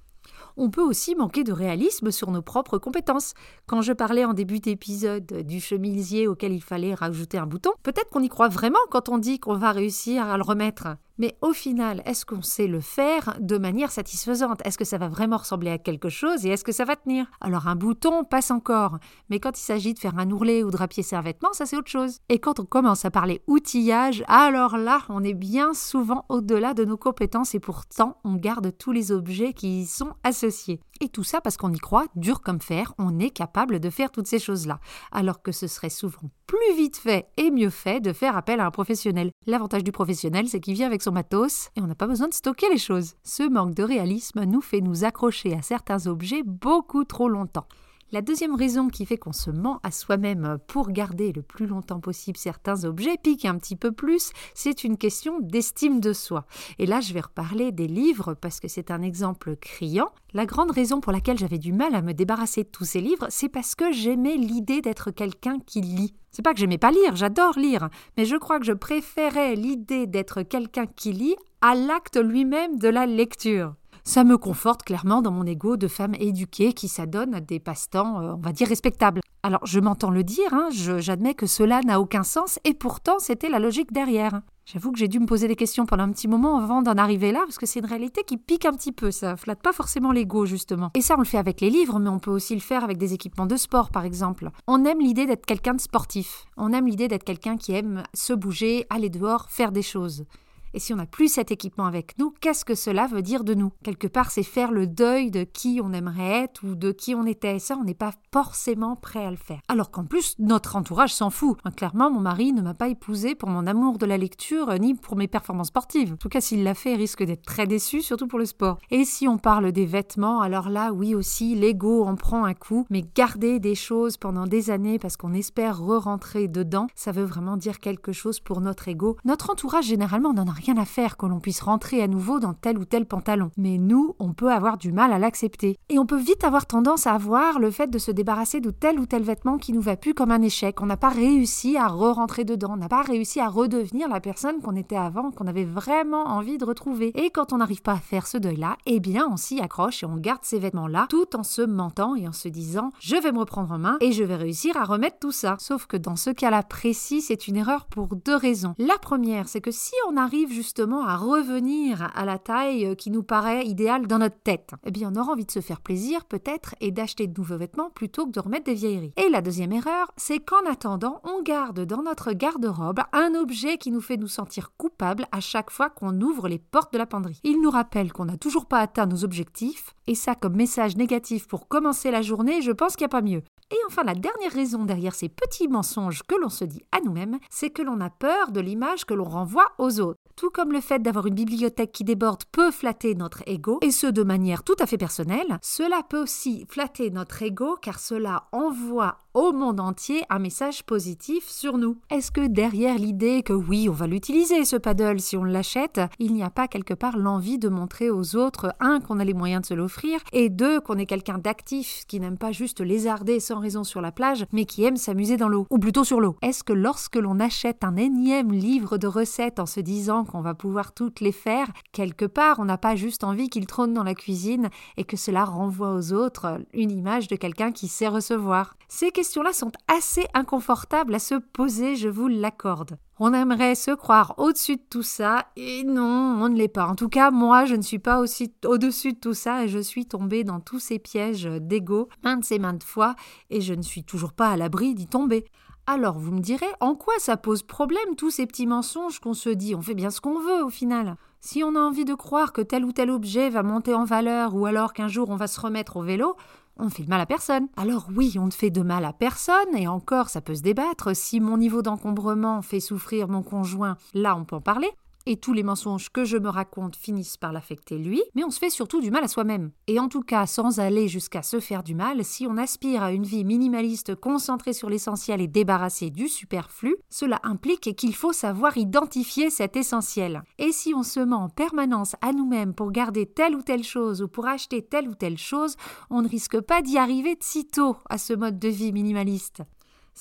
on 0.60 0.68
peut 0.68 0.82
aussi 0.82 1.14
manquer 1.14 1.42
de 1.42 1.52
réalisme 1.52 2.10
sur 2.10 2.30
nos 2.30 2.42
propres 2.42 2.76
compétences. 2.76 3.32
Quand 3.66 3.80
je 3.80 3.94
parlais 3.94 4.26
en 4.26 4.34
début 4.34 4.60
d'épisode 4.60 5.24
du 5.24 5.58
chemisier 5.58 6.28
auquel 6.28 6.52
il 6.52 6.62
fallait 6.62 6.92
rajouter 6.92 7.38
un 7.38 7.46
bouton, 7.46 7.70
peut-être 7.82 8.10
qu'on 8.10 8.22
y 8.22 8.28
croit 8.28 8.48
vraiment 8.48 8.78
quand 8.90 9.08
on 9.08 9.16
dit 9.16 9.40
qu'on 9.40 9.54
va 9.54 9.72
réussir 9.72 10.26
à 10.26 10.36
le 10.36 10.42
remettre. 10.42 10.88
Mais 11.18 11.36
au 11.42 11.52
final, 11.52 12.02
est-ce 12.06 12.24
qu'on 12.24 12.42
sait 12.42 12.66
le 12.66 12.80
faire 12.80 13.36
de 13.40 13.58
manière 13.58 13.90
satisfaisante? 13.90 14.60
Est-ce 14.64 14.78
que 14.78 14.84
ça 14.84 14.98
va 14.98 15.08
vraiment 15.08 15.36
ressembler 15.36 15.70
à 15.70 15.78
quelque 15.78 16.08
chose 16.08 16.46
et 16.46 16.50
est-ce 16.50 16.64
que 16.64 16.72
ça 16.72 16.84
va 16.84 16.96
tenir? 16.96 17.26
Alors 17.40 17.68
un 17.68 17.76
bouton 17.76 18.24
passe 18.24 18.50
encore, 18.50 18.98
mais 19.28 19.40
quand 19.40 19.58
il 19.58 19.62
s'agit 19.62 19.94
de 19.94 19.98
faire 19.98 20.18
un 20.18 20.30
ourlet 20.30 20.62
ou 20.62 20.70
de 20.70 20.76
rapiécer 20.76 21.16
un 21.16 21.20
vêtement, 21.20 21.52
ça 21.52 21.66
c'est 21.66 21.76
autre 21.76 21.90
chose. 21.90 22.18
Et 22.28 22.38
quand 22.38 22.60
on 22.60 22.64
commence 22.64 23.04
à 23.04 23.10
parler 23.10 23.42
outillage, 23.46 24.24
alors 24.28 24.76
là, 24.76 25.02
on 25.08 25.22
est 25.22 25.34
bien 25.34 25.74
souvent 25.74 26.24
au-delà 26.28 26.74
de 26.74 26.84
nos 26.84 26.96
compétences 26.96 27.54
et 27.54 27.60
pourtant 27.60 28.18
on 28.24 28.34
garde 28.34 28.76
tous 28.76 28.92
les 28.92 29.12
objets 29.12 29.52
qui 29.52 29.82
y 29.82 29.86
sont 29.86 30.12
associés. 30.24 30.80
Et 31.02 31.08
tout 31.08 31.24
ça 31.24 31.40
parce 31.40 31.56
qu'on 31.56 31.72
y 31.72 31.78
croit, 31.78 32.04
dur 32.14 32.42
comme 32.42 32.60
fer, 32.60 32.92
on 32.98 33.18
est 33.18 33.30
capable 33.30 33.80
de 33.80 33.88
faire 33.88 34.10
toutes 34.10 34.26
ces 34.26 34.38
choses-là. 34.38 34.80
Alors 35.12 35.42
que 35.42 35.52
ce 35.52 35.66
serait 35.66 35.88
souvent 35.88 36.30
plus 36.46 36.76
vite 36.76 36.96
fait 36.96 37.28
et 37.36 37.50
mieux 37.50 37.70
fait 37.70 38.00
de 38.00 38.12
faire 38.12 38.36
appel 38.36 38.60
à 38.60 38.66
un 38.66 38.70
professionnel. 38.70 39.30
L'avantage 39.46 39.84
du 39.84 39.92
professionnel, 39.92 40.48
c'est 40.48 40.60
qu'il 40.60 40.74
vient 40.74 40.88
avec 40.88 41.00
son 41.00 41.09
matos 41.12 41.70
et 41.76 41.80
on 41.80 41.86
n'a 41.86 41.94
pas 41.94 42.06
besoin 42.06 42.28
de 42.28 42.34
stocker 42.34 42.68
les 42.70 42.78
choses. 42.78 43.14
Ce 43.22 43.42
manque 43.42 43.74
de 43.74 43.82
réalisme 43.82 44.44
nous 44.44 44.60
fait 44.60 44.80
nous 44.80 45.04
accrocher 45.04 45.54
à 45.54 45.62
certains 45.62 46.06
objets 46.06 46.42
beaucoup 46.44 47.04
trop 47.04 47.28
longtemps. 47.28 47.66
La 48.12 48.22
deuxième 48.22 48.56
raison 48.56 48.88
qui 48.88 49.06
fait 49.06 49.18
qu'on 49.18 49.32
se 49.32 49.50
ment 49.50 49.78
à 49.84 49.92
soi-même 49.92 50.58
pour 50.66 50.90
garder 50.90 51.32
le 51.32 51.42
plus 51.42 51.68
longtemps 51.68 52.00
possible 52.00 52.36
certains 52.36 52.82
objets, 52.82 53.16
pique 53.22 53.44
un 53.44 53.56
petit 53.56 53.76
peu 53.76 53.92
plus, 53.92 54.32
c'est 54.52 54.82
une 54.82 54.96
question 54.96 55.38
d'estime 55.38 56.00
de 56.00 56.12
soi. 56.12 56.44
Et 56.80 56.86
là, 56.86 57.00
je 57.00 57.14
vais 57.14 57.20
reparler 57.20 57.70
des 57.70 57.86
livres 57.86 58.34
parce 58.34 58.58
que 58.58 58.66
c'est 58.66 58.90
un 58.90 59.02
exemple 59.02 59.54
criant. 59.54 60.10
La 60.32 60.44
grande 60.44 60.72
raison 60.72 61.00
pour 61.00 61.12
laquelle 61.12 61.38
j'avais 61.38 61.58
du 61.58 61.72
mal 61.72 61.94
à 61.94 62.02
me 62.02 62.12
débarrasser 62.12 62.64
de 62.64 62.68
tous 62.68 62.84
ces 62.84 63.00
livres, 63.00 63.26
c'est 63.28 63.48
parce 63.48 63.76
que 63.76 63.92
j'aimais 63.92 64.36
l'idée 64.36 64.80
d'être 64.80 65.12
quelqu'un 65.12 65.60
qui 65.64 65.80
lit. 65.80 66.16
C'est 66.32 66.42
pas 66.42 66.52
que 66.52 66.58
j'aimais 66.58 66.78
pas 66.78 66.90
lire, 66.90 67.14
j'adore 67.14 67.60
lire, 67.60 67.90
mais 68.16 68.24
je 68.24 68.34
crois 68.34 68.58
que 68.58 68.66
je 68.66 68.72
préférais 68.72 69.54
l'idée 69.54 70.08
d'être 70.08 70.42
quelqu'un 70.42 70.86
qui 70.86 71.12
lit 71.12 71.36
à 71.60 71.76
l'acte 71.76 72.16
lui-même 72.16 72.76
de 72.80 72.88
la 72.88 73.06
lecture 73.06 73.74
ça 74.04 74.24
me 74.24 74.38
conforte 74.38 74.82
clairement 74.82 75.22
dans 75.22 75.30
mon 75.30 75.46
ego 75.46 75.76
de 75.76 75.88
femme 75.88 76.14
éduquée 76.18 76.72
qui 76.72 76.88
s'adonne 76.88 77.34
à 77.34 77.40
des 77.40 77.60
passe-temps, 77.60 78.20
euh, 78.20 78.34
on 78.34 78.40
va 78.40 78.52
dire, 78.52 78.68
respectables. 78.68 79.20
Alors, 79.42 79.64
je 79.64 79.80
m'entends 79.80 80.10
le 80.10 80.22
dire, 80.22 80.52
hein, 80.52 80.68
j'admets 80.70 81.34
que 81.34 81.46
cela 81.46 81.80
n'a 81.80 82.00
aucun 82.00 82.22
sens, 82.22 82.58
et 82.64 82.74
pourtant, 82.74 83.18
c'était 83.18 83.48
la 83.48 83.58
logique 83.58 83.92
derrière. 83.92 84.42
J'avoue 84.66 84.92
que 84.92 84.98
j'ai 84.98 85.08
dû 85.08 85.18
me 85.18 85.26
poser 85.26 85.48
des 85.48 85.56
questions 85.56 85.86
pendant 85.86 86.04
un 86.04 86.12
petit 86.12 86.28
moment 86.28 86.58
avant 86.58 86.82
d'en 86.82 86.96
arriver 86.96 87.32
là, 87.32 87.40
parce 87.40 87.56
que 87.56 87.66
c'est 87.66 87.80
une 87.80 87.86
réalité 87.86 88.22
qui 88.22 88.36
pique 88.36 88.66
un 88.66 88.72
petit 88.72 88.92
peu, 88.92 89.10
ça 89.10 89.36
flatte 89.36 89.62
pas 89.62 89.72
forcément 89.72 90.12
l'ego, 90.12 90.44
justement. 90.44 90.90
Et 90.94 91.00
ça, 91.00 91.14
on 91.16 91.20
le 91.20 91.24
fait 91.24 91.38
avec 91.38 91.60
les 91.60 91.70
livres, 91.70 91.98
mais 91.98 92.10
on 92.10 92.18
peut 92.18 92.30
aussi 92.30 92.54
le 92.54 92.60
faire 92.60 92.84
avec 92.84 92.98
des 92.98 93.14
équipements 93.14 93.46
de 93.46 93.56
sport, 93.56 93.90
par 93.90 94.04
exemple. 94.04 94.50
On 94.66 94.84
aime 94.84 95.00
l'idée 95.00 95.26
d'être 95.26 95.46
quelqu'un 95.46 95.74
de 95.74 95.80
sportif. 95.80 96.44
On 96.56 96.72
aime 96.72 96.86
l'idée 96.86 97.08
d'être 97.08 97.24
quelqu'un 97.24 97.56
qui 97.56 97.72
aime 97.72 98.02
se 98.12 98.34
bouger, 98.34 98.86
aller 98.90 99.08
dehors, 99.08 99.46
faire 99.48 99.72
des 99.72 99.82
choses. 99.82 100.24
Et 100.72 100.78
si 100.78 100.92
on 100.92 100.96
n'a 100.96 101.06
plus 101.06 101.28
cet 101.28 101.50
équipement 101.50 101.86
avec 101.86 102.16
nous, 102.18 102.32
qu'est-ce 102.40 102.64
que 102.64 102.74
cela 102.74 103.06
veut 103.06 103.22
dire 103.22 103.44
de 103.44 103.54
nous? 103.54 103.72
Quelque 103.82 104.06
part, 104.06 104.30
c'est 104.30 104.42
faire 104.42 104.70
le 104.70 104.86
deuil 104.86 105.30
de 105.30 105.42
qui 105.42 105.80
on 105.82 105.92
aimerait 105.92 106.42
être 106.42 106.64
ou 106.64 106.74
de 106.74 106.92
qui 106.92 107.14
on 107.14 107.26
était. 107.26 107.56
Et 107.56 107.58
ça, 107.58 107.76
on 107.76 107.84
n'est 107.84 107.94
pas 107.94 108.12
forcément 108.32 108.96
prêt 108.96 109.24
à 109.24 109.30
le 109.30 109.36
faire. 109.36 109.60
Alors 109.68 109.90
qu'en 109.90 110.04
plus, 110.04 110.36
notre 110.38 110.76
entourage 110.76 111.12
s'en 111.12 111.30
fout. 111.30 111.58
clairement, 111.76 112.10
mon 112.10 112.20
mari 112.20 112.52
ne 112.52 112.62
m'a 112.62 112.74
pas 112.74 112.88
épousé 112.88 113.34
pour 113.34 113.48
mon 113.48 113.66
amour 113.66 113.98
de 113.98 114.06
la 114.06 114.18
lecture 114.18 114.72
ni 114.78 114.94
pour 114.94 115.16
mes 115.16 115.28
performances 115.28 115.68
sportives. 115.68 116.12
En 116.12 116.16
tout 116.16 116.28
cas, 116.28 116.40
s'il 116.40 116.62
l'a 116.62 116.74
fait, 116.74 116.92
il 116.92 116.98
risque 116.98 117.24
d'être 117.24 117.44
très 117.44 117.66
déçu, 117.66 118.02
surtout 118.02 118.28
pour 118.28 118.38
le 118.38 118.46
sport. 118.46 118.78
Et 118.90 119.04
si 119.04 119.26
on 119.26 119.38
parle 119.38 119.72
des 119.72 119.86
vêtements, 119.86 120.40
alors 120.40 120.68
là, 120.68 120.92
oui 120.92 121.14
aussi, 121.14 121.54
l'ego 121.54 122.04
en 122.04 122.14
prend 122.14 122.44
un 122.44 122.54
coup. 122.54 122.86
Mais 122.90 123.02
garder 123.14 123.58
des 123.58 123.74
choses 123.74 124.16
pendant 124.16 124.46
des 124.46 124.70
années 124.70 124.98
parce 124.98 125.16
qu'on 125.16 125.34
espère 125.34 125.80
re-rentrer 125.80 126.48
dedans, 126.48 126.86
ça 126.94 127.12
veut 127.12 127.24
vraiment 127.24 127.56
dire 127.56 127.80
quelque 127.80 128.12
chose 128.12 128.40
pour 128.40 128.60
notre 128.60 128.88
ego. 128.88 129.16
Notre 129.24 129.50
entourage, 129.50 129.86
généralement, 129.86 130.32
n'en 130.32 130.46
a 130.46 130.59
rien 130.60 130.76
à 130.76 130.84
faire 130.84 131.16
que 131.16 131.26
l'on 131.26 131.40
puisse 131.40 131.60
rentrer 131.60 132.02
à 132.02 132.08
nouveau 132.08 132.38
dans 132.38 132.54
tel 132.54 132.78
ou 132.78 132.84
tel 132.84 133.06
pantalon. 133.06 133.50
Mais 133.56 133.78
nous, 133.78 134.14
on 134.18 134.32
peut 134.32 134.52
avoir 134.52 134.78
du 134.78 134.92
mal 134.92 135.12
à 135.12 135.18
l'accepter. 135.18 135.76
Et 135.88 135.98
on 135.98 136.06
peut 136.06 136.20
vite 136.20 136.44
avoir 136.44 136.66
tendance 136.66 137.06
à 137.06 137.18
voir 137.18 137.58
le 137.58 137.70
fait 137.70 137.88
de 137.88 137.98
se 137.98 138.10
débarrasser 138.10 138.60
de 138.60 138.70
tel 138.70 139.00
ou 139.00 139.06
tel 139.06 139.22
vêtement 139.22 139.58
qui 139.58 139.72
nous 139.72 139.80
va 139.80 139.96
plus 139.96 140.14
comme 140.14 140.30
un 140.30 140.42
échec. 140.42 140.80
On 140.80 140.86
n'a 140.86 140.96
pas 140.96 141.08
réussi 141.08 141.76
à 141.76 141.88
re-rentrer 141.88 142.44
dedans. 142.44 142.72
On 142.74 142.76
n'a 142.76 142.88
pas 142.88 143.02
réussi 143.02 143.40
à 143.40 143.48
redevenir 143.48 144.08
la 144.08 144.20
personne 144.20 144.60
qu'on 144.60 144.76
était 144.76 144.96
avant, 144.96 145.30
qu'on 145.30 145.46
avait 145.46 145.64
vraiment 145.64 146.24
envie 146.24 146.58
de 146.58 146.64
retrouver. 146.64 147.12
Et 147.14 147.30
quand 147.30 147.52
on 147.52 147.58
n'arrive 147.58 147.82
pas 147.82 147.92
à 147.92 148.00
faire 148.00 148.26
ce 148.26 148.38
deuil-là, 148.38 148.76
eh 148.86 149.00
bien, 149.00 149.26
on 149.30 149.36
s'y 149.36 149.60
accroche 149.60 150.02
et 150.02 150.06
on 150.06 150.16
garde 150.16 150.40
ces 150.42 150.58
vêtements-là 150.58 151.06
tout 151.08 151.36
en 151.36 151.42
se 151.42 151.62
mentant 151.62 152.14
et 152.14 152.28
en 152.28 152.32
se 152.32 152.48
disant 152.48 152.92
je 153.00 153.16
vais 153.16 153.32
me 153.32 153.38
reprendre 153.38 153.72
en 153.72 153.78
main 153.78 153.96
et 154.00 154.12
je 154.12 154.24
vais 154.24 154.36
réussir 154.36 154.76
à 154.76 154.84
remettre 154.84 155.18
tout 155.18 155.32
ça. 155.32 155.56
Sauf 155.58 155.86
que 155.86 155.96
dans 155.96 156.16
ce 156.16 156.30
cas-là 156.30 156.62
précis, 156.62 157.20
c'est 157.20 157.48
une 157.48 157.56
erreur 157.56 157.86
pour 157.86 158.08
deux 158.16 158.36
raisons. 158.36 158.74
La 158.78 158.98
première, 158.98 159.48
c'est 159.48 159.60
que 159.60 159.70
si 159.70 159.94
on 160.08 160.16
arrive 160.16 160.49
justement 160.50 161.04
à 161.04 161.16
revenir 161.16 162.10
à 162.14 162.24
la 162.24 162.38
taille 162.38 162.96
qui 162.96 163.10
nous 163.10 163.22
paraît 163.22 163.66
idéale 163.66 164.06
dans 164.06 164.18
notre 164.18 164.40
tête, 164.40 164.72
eh 164.84 164.90
bien 164.90 165.10
on 165.12 165.20
aura 165.20 165.32
envie 165.32 165.44
de 165.44 165.50
se 165.50 165.60
faire 165.60 165.80
plaisir 165.80 166.24
peut-être 166.24 166.74
et 166.80 166.90
d'acheter 166.90 167.26
de 167.26 167.38
nouveaux 167.38 167.56
vêtements 167.56 167.90
plutôt 167.90 168.26
que 168.26 168.32
de 168.32 168.40
remettre 168.40 168.64
des 168.64 168.74
vieilleries. 168.74 169.12
Et 169.16 169.28
la 169.28 169.42
deuxième 169.42 169.72
erreur, 169.72 170.12
c'est 170.16 170.38
qu'en 170.38 170.64
attendant, 170.70 171.20
on 171.24 171.42
garde 171.42 171.84
dans 171.84 172.02
notre 172.02 172.32
garde-robe 172.32 173.00
un 173.12 173.34
objet 173.34 173.78
qui 173.78 173.90
nous 173.90 174.00
fait 174.00 174.16
nous 174.16 174.28
sentir 174.28 174.72
coupables 174.76 175.26
à 175.32 175.40
chaque 175.40 175.70
fois 175.70 175.90
qu'on 175.90 176.20
ouvre 176.20 176.48
les 176.48 176.58
portes 176.58 176.92
de 176.92 176.98
la 176.98 177.06
penderie. 177.06 177.40
Il 177.44 177.60
nous 177.60 177.70
rappelle 177.70 178.12
qu'on 178.12 178.24
n'a 178.24 178.36
toujours 178.36 178.66
pas 178.66 178.80
atteint 178.80 179.06
nos 179.06 179.24
objectifs 179.24 179.94
et 180.06 180.14
ça 180.14 180.34
comme 180.34 180.56
message 180.56 180.96
négatif 180.96 181.46
pour 181.46 181.68
commencer 181.68 182.10
la 182.10 182.22
journée, 182.22 182.62
je 182.62 182.72
pense 182.72 182.96
qu'il 182.96 183.04
n'y 183.04 183.10
a 183.10 183.16
pas 183.16 183.22
mieux. 183.22 183.42
Et 183.72 183.78
enfin, 183.86 184.02
la 184.02 184.14
dernière 184.14 184.52
raison 184.52 184.84
derrière 184.84 185.14
ces 185.14 185.28
petits 185.28 185.68
mensonges 185.68 186.22
que 186.26 186.34
l'on 186.34 186.48
se 186.48 186.64
dit 186.64 186.82
à 186.90 187.00
nous-mêmes, 187.00 187.38
c'est 187.50 187.70
que 187.70 187.82
l'on 187.82 188.00
a 188.00 188.10
peur 188.10 188.50
de 188.50 188.60
l'image 188.60 189.04
que 189.04 189.14
l'on 189.14 189.24
renvoie 189.24 189.72
aux 189.78 190.00
autres. 190.00 190.18
Tout 190.34 190.50
comme 190.50 190.72
le 190.72 190.80
fait 190.80 191.00
d'avoir 191.00 191.26
une 191.26 191.34
bibliothèque 191.34 191.92
qui 191.92 192.02
déborde 192.02 192.44
peut 192.50 192.70
flatter 192.70 193.14
notre 193.14 193.42
ego, 193.46 193.78
et 193.82 193.90
ce 193.90 194.06
de 194.06 194.22
manière 194.22 194.64
tout 194.64 194.76
à 194.80 194.86
fait 194.86 194.98
personnelle, 194.98 195.58
cela 195.62 196.02
peut 196.08 196.22
aussi 196.22 196.66
flatter 196.68 197.10
notre 197.10 197.42
ego 197.42 197.76
car 197.80 198.00
cela 198.00 198.48
envoie 198.52 199.18
au 199.34 199.52
monde 199.52 199.80
entier 199.80 200.24
un 200.28 200.38
message 200.38 200.82
positif 200.82 201.48
sur 201.48 201.78
nous. 201.78 201.96
Est-ce 202.10 202.32
que 202.32 202.46
derrière 202.46 202.96
l'idée 202.96 203.42
que 203.42 203.52
oui, 203.52 203.88
on 203.88 203.92
va 203.92 204.06
l'utiliser 204.06 204.64
ce 204.64 204.76
paddle 204.76 205.20
si 205.20 205.36
on 205.36 205.44
l'achète, 205.44 206.00
il 206.18 206.32
n'y 206.32 206.42
a 206.42 206.50
pas 206.50 206.66
quelque 206.66 206.94
part 206.94 207.16
l'envie 207.16 207.58
de 207.58 207.68
montrer 207.68 208.10
aux 208.10 208.36
autres, 208.36 208.74
un, 208.80 209.00
qu'on 209.00 209.20
a 209.20 209.24
les 209.24 209.34
moyens 209.34 209.62
de 209.62 209.66
se 209.66 209.74
l'offrir, 209.74 210.20
et 210.32 210.48
deux, 210.48 210.80
qu'on 210.80 210.98
est 210.98 211.06
quelqu'un 211.06 211.38
d'actif 211.38 212.04
qui 212.08 212.18
n'aime 212.18 212.38
pas 212.38 212.52
juste 212.52 212.80
lézarder 212.80 213.38
sans 213.38 213.60
raison 213.60 213.84
sur 213.84 214.00
la 214.00 214.12
plage, 214.12 214.46
mais 214.52 214.64
qui 214.64 214.84
aime 214.84 214.96
s'amuser 214.96 215.36
dans 215.36 215.48
l'eau, 215.48 215.66
ou 215.70 215.78
plutôt 215.78 216.04
sur 216.04 216.20
l'eau. 216.20 216.36
Est-ce 216.42 216.64
que 216.64 216.72
lorsque 216.72 217.16
l'on 217.16 217.38
achète 217.38 217.84
un 217.84 217.96
énième 217.96 218.52
livre 218.52 218.98
de 218.98 219.06
recettes 219.06 219.60
en 219.60 219.66
se 219.66 219.80
disant 219.80 220.24
qu'on 220.24 220.40
va 220.40 220.54
pouvoir 220.54 220.92
toutes 220.92 221.20
les 221.20 221.32
faire, 221.32 221.68
quelque 221.92 222.24
part 222.24 222.58
on 222.58 222.64
n'a 222.64 222.78
pas 222.78 222.96
juste 222.96 223.24
envie 223.24 223.48
qu'il 223.48 223.66
trône 223.66 223.94
dans 223.94 224.04
la 224.04 224.14
cuisine 224.14 224.70
et 224.96 225.04
que 225.04 225.16
cela 225.16 225.44
renvoie 225.44 225.94
aux 225.94 226.12
autres 226.12 226.60
une 226.72 226.90
image 226.90 227.28
de 227.28 227.36
quelqu'un 227.36 227.70
qui 227.70 227.86
sait 227.86 228.08
recevoir? 228.08 228.74
Ces 228.88 229.12
questions-là 229.20 229.52
sont 229.52 229.72
assez 229.86 230.26
inconfortables 230.32 231.14
à 231.14 231.18
se 231.18 231.34
poser, 231.34 231.94
je 231.94 232.08
vous 232.08 232.26
l'accorde. 232.26 232.96
On 233.18 233.34
aimerait 233.34 233.74
se 233.74 233.90
croire 233.90 234.32
au-dessus 234.38 234.76
de 234.76 234.82
tout 234.88 235.02
ça, 235.02 235.44
et 235.56 235.84
non, 235.84 236.38
on 236.40 236.48
ne 236.48 236.56
l'est 236.56 236.68
pas. 236.68 236.86
En 236.86 236.94
tout 236.94 237.10
cas, 237.10 237.30
moi, 237.30 237.66
je 237.66 237.74
ne 237.74 237.82
suis 237.82 237.98
pas 237.98 238.18
aussi 238.18 238.54
au-dessus 238.64 239.12
de 239.12 239.18
tout 239.18 239.34
ça, 239.34 239.64
et 239.64 239.68
je 239.68 239.78
suis 239.78 240.06
tombée 240.06 240.42
dans 240.42 240.58
tous 240.58 240.78
ces 240.78 240.98
pièges 240.98 241.44
d'ego 241.44 242.08
maintes 242.24 242.50
et 242.50 242.58
maintes 242.58 242.82
fois, 242.82 243.14
et 243.50 243.60
je 243.60 243.74
ne 243.74 243.82
suis 243.82 244.04
toujours 244.04 244.32
pas 244.32 244.48
à 244.48 244.56
l'abri 244.56 244.94
d'y 244.94 245.06
tomber. 245.06 245.44
Alors 245.86 246.18
vous 246.18 246.32
me 246.32 246.40
direz, 246.40 246.70
en 246.80 246.94
quoi 246.94 247.14
ça 247.18 247.36
pose 247.36 247.62
problème 247.62 248.16
tous 248.16 248.30
ces 248.30 248.46
petits 248.46 248.66
mensonges 248.66 249.18
qu'on 249.18 249.34
se 249.34 249.50
dit? 249.50 249.74
On 249.74 249.82
fait 249.82 249.94
bien 249.94 250.10
ce 250.10 250.22
qu'on 250.22 250.38
veut 250.38 250.64
au 250.64 250.70
final. 250.70 251.16
Si 251.40 251.64
on 251.64 251.74
a 251.74 251.80
envie 251.80 252.04
de 252.04 252.14
croire 252.14 252.52
que 252.52 252.60
tel 252.60 252.84
ou 252.84 252.92
tel 252.92 253.10
objet 253.10 253.50
va 253.50 253.62
monter 253.62 253.92
en 253.92 254.04
valeur 254.04 254.54
ou 254.54 254.66
alors 254.66 254.92
qu'un 254.92 255.08
jour 255.08 255.30
on 255.30 255.36
va 255.36 255.46
se 255.46 255.60
remettre 255.60 255.96
au 255.96 256.02
vélo, 256.02 256.36
on 256.80 256.90
fait 256.90 257.04
de 257.04 257.08
mal 257.08 257.20
à 257.20 257.26
personne. 257.26 257.68
Alors 257.76 258.08
oui, 258.14 258.36
on 258.38 258.46
ne 258.46 258.50
fait 258.50 258.70
de 258.70 258.82
mal 258.82 259.04
à 259.04 259.12
personne, 259.12 259.76
et 259.76 259.86
encore 259.86 260.28
ça 260.28 260.40
peut 260.40 260.54
se 260.54 260.62
débattre. 260.62 261.14
Si 261.14 261.40
mon 261.40 261.58
niveau 261.58 261.82
d'encombrement 261.82 262.62
fait 262.62 262.80
souffrir 262.80 263.28
mon 263.28 263.42
conjoint, 263.42 263.96
là 264.14 264.36
on 264.36 264.44
peut 264.44 264.56
en 264.56 264.60
parler 264.60 264.90
et 265.30 265.36
tous 265.36 265.52
les 265.52 265.62
mensonges 265.62 266.10
que 266.10 266.24
je 266.24 266.36
me 266.36 266.48
raconte 266.48 266.96
finissent 266.96 267.36
par 267.36 267.52
l'affecter 267.52 267.98
lui, 267.98 268.20
mais 268.34 268.42
on 268.42 268.50
se 268.50 268.58
fait 268.58 268.68
surtout 268.68 269.00
du 269.00 269.12
mal 269.12 269.22
à 269.22 269.28
soi-même. 269.28 269.70
Et 269.86 270.00
en 270.00 270.08
tout 270.08 270.22
cas, 270.22 270.44
sans 270.44 270.80
aller 270.80 271.06
jusqu'à 271.06 271.42
se 271.42 271.60
faire 271.60 271.84
du 271.84 271.94
mal, 271.94 272.24
si 272.24 272.48
on 272.48 272.56
aspire 272.56 273.04
à 273.04 273.12
une 273.12 273.22
vie 273.22 273.44
minimaliste 273.44 274.16
concentrée 274.16 274.72
sur 274.72 274.90
l'essentiel 274.90 275.40
et 275.40 275.46
débarrassée 275.46 276.10
du 276.10 276.28
superflu, 276.28 276.96
cela 277.10 277.38
implique 277.44 277.94
qu'il 277.94 278.16
faut 278.16 278.32
savoir 278.32 278.76
identifier 278.76 279.50
cet 279.50 279.76
essentiel. 279.76 280.42
Et 280.58 280.72
si 280.72 280.94
on 280.96 281.04
se 281.04 281.20
ment 281.20 281.44
en 281.44 281.48
permanence 281.48 282.16
à 282.22 282.32
nous-mêmes 282.32 282.74
pour 282.74 282.90
garder 282.90 283.26
telle 283.26 283.54
ou 283.54 283.62
telle 283.62 283.84
chose 283.84 284.22
ou 284.22 284.26
pour 284.26 284.48
acheter 284.48 284.82
telle 284.82 285.08
ou 285.08 285.14
telle 285.14 285.38
chose, 285.38 285.76
on 286.10 286.22
ne 286.22 286.28
risque 286.28 286.60
pas 286.60 286.82
d'y 286.82 286.98
arriver 286.98 287.36
de 287.36 287.44
sitôt 287.44 287.96
à 288.08 288.18
ce 288.18 288.32
mode 288.32 288.58
de 288.58 288.68
vie 288.68 288.92
minimaliste. 288.92 289.62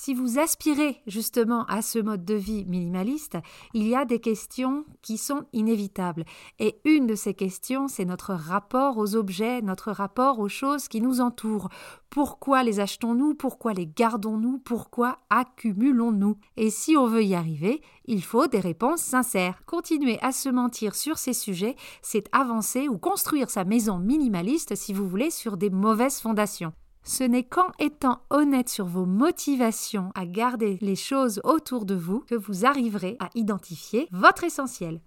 Si 0.02 0.14
vous 0.14 0.38
aspirez 0.38 1.02
justement 1.06 1.66
à 1.66 1.82
ce 1.82 1.98
mode 1.98 2.24
de 2.24 2.32
vie 2.32 2.64
minimaliste, 2.64 3.36
il 3.74 3.86
y 3.86 3.94
a 3.94 4.06
des 4.06 4.18
questions 4.18 4.86
qui 5.02 5.18
sont 5.18 5.44
inévitables. 5.52 6.24
Et 6.58 6.80
une 6.86 7.06
de 7.06 7.14
ces 7.14 7.34
questions, 7.34 7.86
c'est 7.86 8.06
notre 8.06 8.32
rapport 8.32 8.96
aux 8.96 9.14
objets, 9.14 9.60
notre 9.60 9.92
rapport 9.92 10.38
aux 10.38 10.48
choses 10.48 10.88
qui 10.88 11.02
nous 11.02 11.20
entourent. 11.20 11.68
Pourquoi 12.08 12.62
les 12.62 12.80
achetons-nous? 12.80 13.34
Pourquoi 13.34 13.74
les 13.74 13.86
gardons-nous? 13.86 14.60
Pourquoi 14.60 15.18
accumulons-nous? 15.28 16.38
Et 16.56 16.70
si 16.70 16.96
on 16.96 17.06
veut 17.06 17.24
y 17.24 17.34
arriver, 17.34 17.82
il 18.06 18.22
faut 18.22 18.46
des 18.46 18.60
réponses 18.60 19.02
sincères. 19.02 19.60
Continuer 19.66 20.18
à 20.22 20.32
se 20.32 20.48
mentir 20.48 20.94
sur 20.94 21.18
ces 21.18 21.34
sujets, 21.34 21.76
c'est 22.00 22.24
avancer 22.32 22.88
ou 22.88 22.96
construire 22.96 23.50
sa 23.50 23.64
maison 23.64 23.98
minimaliste, 23.98 24.76
si 24.76 24.94
vous 24.94 25.06
voulez, 25.06 25.30
sur 25.30 25.58
des 25.58 25.68
mauvaises 25.68 26.20
fondations. 26.20 26.72
Ce 27.02 27.24
n'est 27.24 27.44
qu'en 27.44 27.70
étant 27.78 28.20
honnête 28.30 28.68
sur 28.68 28.86
vos 28.86 29.06
motivations 29.06 30.12
à 30.14 30.26
garder 30.26 30.78
les 30.80 30.96
choses 30.96 31.40
autour 31.44 31.86
de 31.86 31.94
vous 31.94 32.20
que 32.20 32.34
vous 32.34 32.66
arriverez 32.66 33.16
à 33.20 33.30
identifier 33.34 34.06
votre 34.12 34.44
essentiel. 34.44 35.00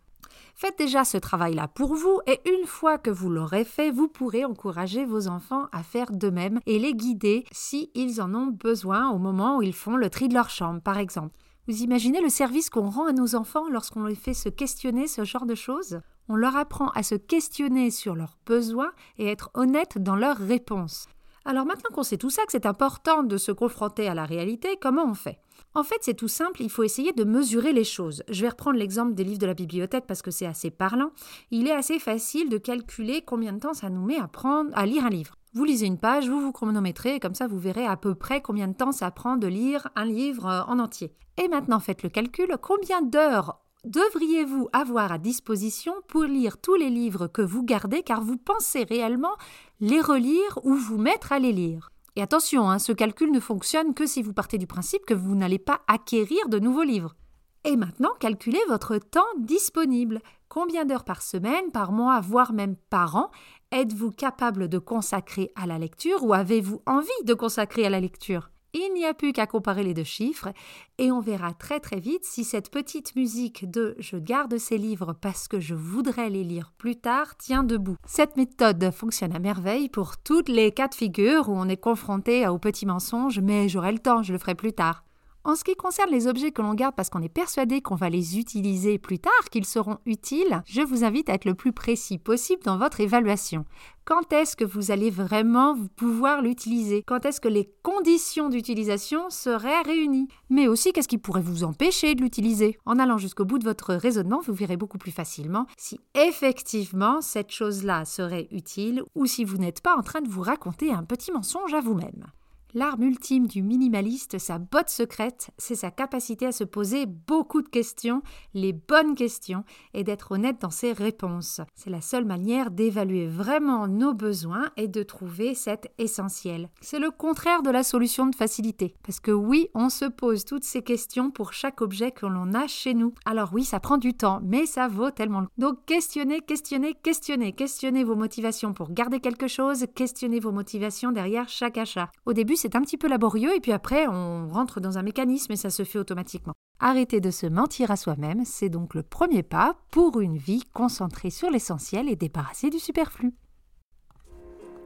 Faites 0.55 0.77
déjà 0.77 1.03
ce 1.03 1.17
travail-là 1.17 1.67
pour 1.67 1.95
vous 1.95 2.19
et 2.27 2.39
une 2.45 2.65
fois 2.65 2.97
que 2.97 3.09
vous 3.09 3.29
l'aurez 3.29 3.65
fait, 3.65 3.91
vous 3.91 4.07
pourrez 4.07 4.45
encourager 4.45 5.05
vos 5.05 5.27
enfants 5.27 5.67
à 5.71 5.83
faire 5.83 6.11
de 6.11 6.29
même 6.29 6.59
et 6.65 6.79
les 6.79 6.93
guider 6.93 7.45
si 7.51 7.91
ils 7.95 8.21
en 8.21 8.33
ont 8.33 8.47
besoin 8.47 9.09
au 9.09 9.17
moment 9.17 9.57
où 9.57 9.61
ils 9.61 9.73
font 9.73 9.95
le 9.95 10.09
tri 10.09 10.27
de 10.27 10.33
leur 10.33 10.49
chambre, 10.49 10.81
par 10.81 10.97
exemple. 10.97 11.35
Vous 11.67 11.81
imaginez 11.81 12.21
le 12.21 12.29
service 12.29 12.69
qu'on 12.69 12.89
rend 12.89 13.07
à 13.07 13.13
nos 13.13 13.35
enfants 13.35 13.69
lorsqu'on 13.69 14.05
les 14.05 14.15
fait 14.15 14.33
se 14.33 14.49
questionner 14.49 15.07
ce 15.07 15.23
genre 15.23 15.45
de 15.45 15.55
choses? 15.55 16.01
On 16.27 16.35
leur 16.35 16.55
apprend 16.55 16.89
à 16.89 17.03
se 17.03 17.15
questionner 17.15 17.89
sur 17.89 18.15
leurs 18.15 18.37
besoins 18.45 18.91
et 19.17 19.27
être 19.27 19.49
honnête 19.53 19.97
dans 19.97 20.15
leurs 20.15 20.37
réponses. 20.37 21.07
Alors 21.45 21.65
maintenant 21.65 21.89
qu'on 21.93 22.03
sait 22.03 22.17
tout 22.17 22.29
ça, 22.29 22.43
que 22.45 22.51
c'est 22.51 22.65
important 22.65 23.23
de 23.23 23.37
se 23.37 23.51
confronter 23.51 24.07
à 24.07 24.13
la 24.13 24.25
réalité, 24.25 24.77
comment 24.81 25.05
on 25.05 25.13
fait? 25.13 25.39
En 25.75 25.83
fait, 25.83 25.97
c'est 26.01 26.13
tout 26.13 26.27
simple, 26.27 26.61
il 26.61 26.69
faut 26.69 26.83
essayer 26.83 27.11
de 27.13 27.23
mesurer 27.23 27.73
les 27.73 27.83
choses. 27.83 28.23
Je 28.29 28.41
vais 28.41 28.49
reprendre 28.49 28.77
l'exemple 28.77 29.13
des 29.13 29.23
livres 29.23 29.39
de 29.39 29.47
la 29.47 29.53
bibliothèque 29.53 30.05
parce 30.07 30.21
que 30.21 30.31
c'est 30.31 30.45
assez 30.45 30.69
parlant. 30.69 31.11
Il 31.51 31.67
est 31.67 31.73
assez 31.73 31.99
facile 31.99 32.49
de 32.49 32.57
calculer 32.57 33.23
combien 33.23 33.53
de 33.53 33.59
temps 33.59 33.73
ça 33.73 33.89
nous 33.89 34.05
met 34.05 34.19
à, 34.19 34.27
prendre, 34.27 34.69
à 34.73 34.85
lire 34.85 35.05
un 35.05 35.09
livre. 35.09 35.35
Vous 35.53 35.65
lisez 35.65 35.85
une 35.85 35.99
page, 35.99 36.29
vous 36.29 36.41
vous 36.41 36.51
chronométrez, 36.51 37.15
et 37.15 37.19
comme 37.19 37.35
ça 37.35 37.47
vous 37.47 37.59
verrez 37.59 37.85
à 37.85 37.97
peu 37.97 38.15
près 38.15 38.41
combien 38.41 38.67
de 38.67 38.73
temps 38.73 38.91
ça 38.91 39.11
prend 39.11 39.35
de 39.35 39.47
lire 39.47 39.89
un 39.95 40.05
livre 40.05 40.47
euh, 40.47 40.61
en 40.63 40.79
entier. 40.79 41.13
Et 41.41 41.47
maintenant 41.47 41.79
faites 41.79 42.03
le 42.03 42.09
calcul, 42.09 42.55
combien 42.61 43.01
d'heures 43.01 43.59
devriez-vous 43.85 44.69
avoir 44.71 45.11
à 45.11 45.17
disposition 45.17 45.93
pour 46.07 46.23
lire 46.23 46.57
tous 46.57 46.75
les 46.75 46.89
livres 46.89 47.27
que 47.27 47.41
vous 47.41 47.63
gardez 47.63 48.01
car 48.01 48.21
vous 48.21 48.37
pensez 48.37 48.83
réellement 48.83 49.35
les 49.83 49.99
relire 49.99 50.59
ou 50.63 50.75
vous 50.75 50.97
mettre 50.97 51.33
à 51.33 51.39
les 51.39 51.51
lire 51.51 51.91
Et 52.15 52.21
attention, 52.21 52.69
hein, 52.69 52.79
ce 52.79 52.93
calcul 52.93 53.33
ne 53.33 53.41
fonctionne 53.41 53.93
que 53.93 54.05
si 54.05 54.21
vous 54.21 54.31
partez 54.31 54.57
du 54.57 54.65
principe 54.65 55.05
que 55.05 55.13
vous 55.13 55.35
n'allez 55.35 55.59
pas 55.59 55.81
acquérir 55.89 56.47
de 56.47 56.57
nouveaux 56.57 56.83
livres. 56.83 57.17
Et 57.65 57.75
maintenant, 57.75 58.11
calculez 58.17 58.61
votre 58.69 58.97
temps 58.97 59.27
disponible. 59.39 60.21
Combien 60.47 60.85
d'heures 60.85 61.03
par 61.03 61.21
semaine, 61.21 61.69
par 61.73 61.91
mois, 61.91 62.21
voire 62.21 62.53
même 62.53 62.77
par 62.89 63.17
an 63.17 63.29
êtes-vous 63.73 64.11
capable 64.11 64.69
de 64.69 64.77
consacrer 64.77 65.51
à 65.55 65.67
la 65.67 65.77
lecture 65.79 66.23
ou 66.23 66.33
avez-vous 66.33 66.81
envie 66.85 67.09
de 67.25 67.33
consacrer 67.33 67.85
à 67.85 67.89
la 67.89 67.99
lecture? 67.99 68.52
Il 68.73 68.93
n'y 68.93 69.05
a 69.05 69.13
plus 69.13 69.33
qu'à 69.33 69.47
comparer 69.47 69.83
les 69.83 69.93
deux 69.93 70.03
chiffres 70.03 70.49
et 70.97 71.11
on 71.11 71.19
verra 71.19 71.53
très 71.53 71.79
très 71.79 71.99
vite 71.99 72.25
si 72.25 72.43
cette 72.43 72.71
petite 72.71 73.15
musique 73.15 73.69
de 73.69 73.95
je 73.99 74.17
garde 74.17 74.57
ces 74.57 74.77
livres 74.77 75.13
parce 75.13 75.47
que 75.47 75.59
je 75.59 75.75
voudrais 75.75 76.29
les 76.29 76.43
lire 76.43 76.73
plus 76.77 76.95
tard 76.95 77.37
tient 77.37 77.63
debout. 77.63 77.97
Cette 78.05 78.37
méthode 78.37 78.91
fonctionne 78.91 79.35
à 79.35 79.39
merveille 79.39 79.89
pour 79.89 80.17
toutes 80.17 80.49
les 80.49 80.71
cas 80.71 80.87
de 80.87 80.95
figure 80.95 81.49
où 81.49 81.53
on 81.53 81.69
est 81.69 81.77
confronté 81.77 82.47
aux 82.47 82.59
petits 82.59 82.85
mensonges 82.85 83.39
mais 83.39 83.69
j'aurai 83.69 83.91
le 83.91 83.99
temps, 83.99 84.23
je 84.23 84.33
le 84.33 84.39
ferai 84.39 84.55
plus 84.55 84.73
tard. 84.73 85.02
En 85.45 85.55
ce 85.55 85.65
qui 85.65 85.75
concerne 85.75 86.09
les 86.09 86.27
objets 86.27 86.51
que 86.51 86.61
l'on 86.61 86.73
garde 86.73 86.95
parce 86.95 87.09
qu'on 87.09 87.21
est 87.21 87.27
persuadé 87.27 87.81
qu'on 87.81 87.95
va 87.95 88.09
les 88.09 88.39
utiliser 88.39 88.97
plus 88.97 89.19
tard, 89.19 89.49
qu'ils 89.51 89.65
seront 89.65 89.97
utiles, 90.05 90.63
je 90.65 90.79
vous 90.79 91.03
invite 91.03 91.29
à 91.29 91.33
être 91.33 91.43
le 91.43 91.53
plus 91.53 91.73
précis 91.73 92.17
possible 92.17 92.63
dans 92.63 92.77
votre 92.77 93.01
évaluation. 93.01 93.65
Quand 94.05 94.31
est-ce 94.31 94.55
que 94.55 94.63
vous 94.63 94.91
allez 94.91 95.09
vraiment 95.09 95.77
pouvoir 95.97 96.41
l'utiliser? 96.41 97.03
Quand 97.05 97.25
est-ce 97.25 97.41
que 97.41 97.49
les 97.49 97.69
conditions 97.83 98.47
d'utilisation 98.47 99.29
seraient 99.29 99.81
réunies? 99.81 100.29
Mais 100.49 100.67
aussi, 100.69 100.93
qu'est-ce 100.93 101.09
qui 101.09 101.17
pourrait 101.17 101.41
vous 101.41 101.65
empêcher 101.65 102.15
de 102.15 102.21
l'utiliser? 102.21 102.77
En 102.85 102.97
allant 102.97 103.17
jusqu'au 103.17 103.43
bout 103.43 103.59
de 103.59 103.65
votre 103.65 103.95
raisonnement, 103.95 104.39
vous 104.39 104.53
verrez 104.53 104.77
beaucoup 104.77 104.97
plus 104.97 105.11
facilement 105.11 105.67
si 105.77 105.99
effectivement 106.15 107.19
cette 107.19 107.51
chose-là 107.51 108.05
serait 108.05 108.47
utile 108.51 109.03
ou 109.13 109.25
si 109.25 109.43
vous 109.43 109.57
n'êtes 109.57 109.81
pas 109.81 109.97
en 109.97 110.03
train 110.03 110.21
de 110.21 110.29
vous 110.29 110.41
raconter 110.41 110.93
un 110.93 111.03
petit 111.03 111.33
mensonge 111.33 111.73
à 111.73 111.81
vous-même. 111.81 112.27
L'arme 112.75 113.03
ultime 113.03 113.45
du 113.45 113.61
minimaliste, 113.61 114.39
sa 114.39 114.57
botte 114.57 114.89
secrète, 114.89 115.51
c'est 115.59 115.75
sa 115.75 115.91
capacité 115.91 116.47
à 116.47 116.51
se 116.51 116.63
poser 116.63 117.05
beaucoup 117.05 117.61
de 117.61 117.69
questions, 117.69 118.23
les 118.55 118.73
bonnes 118.73 119.13
questions, 119.13 119.63
et 119.93 120.03
d'être 120.03 120.31
honnête 120.31 120.59
dans 120.59 120.71
ses 120.71 120.91
réponses. 120.91 121.61
C'est 121.75 121.91
la 121.91 122.01
seule 122.01 122.25
manière 122.25 122.71
d'évaluer 122.71 123.27
vraiment 123.27 123.87
nos 123.87 124.15
besoins 124.15 124.71
et 124.75 124.87
de 124.87 125.03
trouver 125.03 125.53
cet 125.53 125.91
essentiel. 125.99 126.71
C'est 126.81 126.97
le 126.97 127.11
contraire 127.11 127.61
de 127.61 127.69
la 127.69 127.83
solution 127.83 128.25
de 128.25 128.35
facilité. 128.35 128.95
Parce 129.03 129.19
que 129.19 129.29
oui, 129.29 129.67
on 129.75 129.89
se 129.89 130.05
pose 130.05 130.43
toutes 130.43 130.63
ces 130.63 130.81
questions 130.81 131.29
pour 131.29 131.53
chaque 131.53 131.81
objet 131.81 132.09
que 132.09 132.25
l'on 132.25 132.55
a 132.55 132.65
chez 132.65 132.95
nous. 132.95 133.13
Alors 133.25 133.51
oui, 133.53 133.65
ça 133.65 133.79
prend 133.79 133.99
du 133.99 134.15
temps, 134.15 134.39
mais 134.43 134.65
ça 134.65 134.87
vaut 134.87 135.11
tellement 135.11 135.41
le 135.41 135.47
Donc 135.59 135.85
questionnez, 135.85 136.41
questionnez, 136.41 136.95
questionnez, 136.95 137.53
questionnez 137.53 138.03
vos 138.03 138.15
motivations 138.15 138.73
pour 138.73 138.91
garder 138.91 139.19
quelque 139.19 139.47
chose, 139.47 139.85
questionnez 139.93 140.39
vos 140.39 140.51
motivations 140.51 141.11
derrière 141.11 141.47
chaque 141.49 141.77
achat. 141.77 142.09
Au 142.25 142.33
début, 142.33 142.55
c'est 142.63 142.77
un 142.77 142.81
petit 142.81 142.97
peu 142.97 143.09
laborieux 143.09 143.53
et 143.53 143.59
puis 143.59 143.73
après 143.73 144.07
on 144.07 144.47
rentre 144.47 144.79
dans 144.79 144.97
un 144.97 145.03
mécanisme 145.03 145.51
et 145.51 145.57
ça 145.57 145.69
se 145.69 145.83
fait 145.83 145.99
automatiquement. 145.99 146.53
Arrêter 146.79 147.19
de 147.19 147.29
se 147.29 147.45
mentir 147.45 147.91
à 147.91 147.97
soi-même, 147.97 148.45
c'est 148.45 148.69
donc 148.69 148.95
le 148.95 149.03
premier 149.03 149.43
pas 149.43 149.75
pour 149.91 150.21
une 150.21 150.37
vie 150.37 150.63
concentrée 150.73 151.29
sur 151.29 151.49
l'essentiel 151.49 152.07
et 152.07 152.15
débarrassée 152.15 152.69
du 152.69 152.79
superflu. 152.79 153.33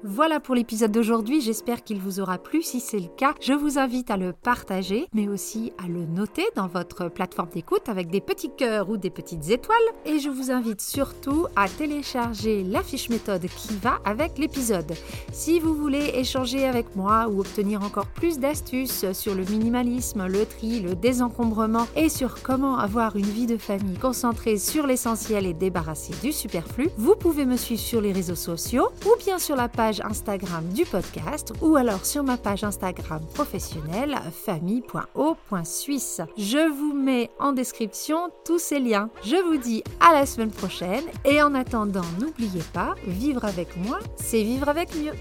Voilà 0.03 0.39
pour 0.39 0.53
l'épisode 0.53 0.91
d'aujourd'hui, 0.91 1.41
j'espère 1.41 1.83
qu'il 1.83 1.99
vous 1.99 2.19
aura 2.19 2.37
plu. 2.37 2.61
Si 2.61 2.79
c'est 2.79 2.99
le 2.99 3.07
cas, 3.07 3.33
je 3.41 3.53
vous 3.53 3.79
invite 3.79 4.11
à 4.11 4.17
le 4.17 4.31
partager, 4.31 5.07
mais 5.11 5.27
aussi 5.27 5.73
à 5.83 5.87
le 5.87 6.05
noter 6.05 6.45
dans 6.55 6.67
votre 6.67 7.09
plateforme 7.09 7.49
d'écoute 7.49 7.89
avec 7.89 8.11
des 8.11 8.21
petits 8.21 8.51
cœurs 8.55 8.91
ou 8.91 8.97
des 8.97 9.09
petites 9.09 9.49
étoiles. 9.49 9.77
Et 10.05 10.19
je 10.19 10.29
vous 10.29 10.51
invite 10.51 10.81
surtout 10.81 11.47
à 11.55 11.67
télécharger 11.67 12.63
la 12.63 12.83
fiche 12.83 13.09
méthode 13.09 13.47
qui 13.47 13.75
va 13.77 13.97
avec 14.05 14.37
l'épisode. 14.37 14.93
Si 15.31 15.59
vous 15.59 15.73
voulez 15.73 16.11
échanger 16.13 16.67
avec 16.67 16.95
moi 16.95 17.27
ou 17.27 17.39
obtenir 17.39 17.81
encore 17.81 18.07
plus 18.07 18.37
d'astuces 18.37 19.11
sur 19.13 19.33
le 19.33 19.45
minimalisme, 19.45 20.27
le 20.27 20.45
tri, 20.45 20.79
le 20.79 20.93
désencombrement 20.93 21.87
et 21.95 22.09
sur 22.09 22.43
comment 22.43 22.77
avoir 22.77 23.15
une 23.15 23.25
vie 23.25 23.47
de 23.47 23.57
famille 23.57 23.97
concentrée 23.97 24.57
sur 24.57 24.85
l'essentiel 24.85 25.47
et 25.47 25.55
débarrassée 25.55 26.13
du 26.21 26.31
superflu, 26.31 26.89
vous 26.97 27.15
pouvez 27.15 27.47
me 27.47 27.57
suivre 27.57 27.81
sur 27.81 27.99
les 27.99 28.11
réseaux 28.11 28.35
sociaux 28.35 28.89
ou 29.07 29.15
bien 29.25 29.39
sur 29.39 29.55
la 29.55 29.67
Instagram 30.03 30.67
du 30.73 30.85
podcast 30.85 31.53
ou 31.61 31.75
alors 31.75 32.05
sur 32.05 32.23
ma 32.23 32.37
page 32.37 32.63
Instagram 32.63 33.21
professionnelle 33.33 34.15
famille.o.suisse. 34.45 36.21
Je 36.37 36.69
vous 36.69 36.93
mets 36.93 37.29
en 37.39 37.53
description 37.53 38.29
tous 38.45 38.59
ces 38.59 38.79
liens. 38.79 39.09
Je 39.23 39.35
vous 39.35 39.57
dis 39.57 39.83
à 39.99 40.13
la 40.13 40.25
semaine 40.25 40.51
prochaine 40.51 41.03
et 41.25 41.41
en 41.41 41.53
attendant, 41.55 42.05
n'oubliez 42.19 42.63
pas, 42.73 42.95
vivre 43.05 43.45
avec 43.45 43.77
moi, 43.77 43.99
c'est 44.17 44.43
vivre 44.43 44.69
avec 44.69 44.95
mieux. 44.95 45.13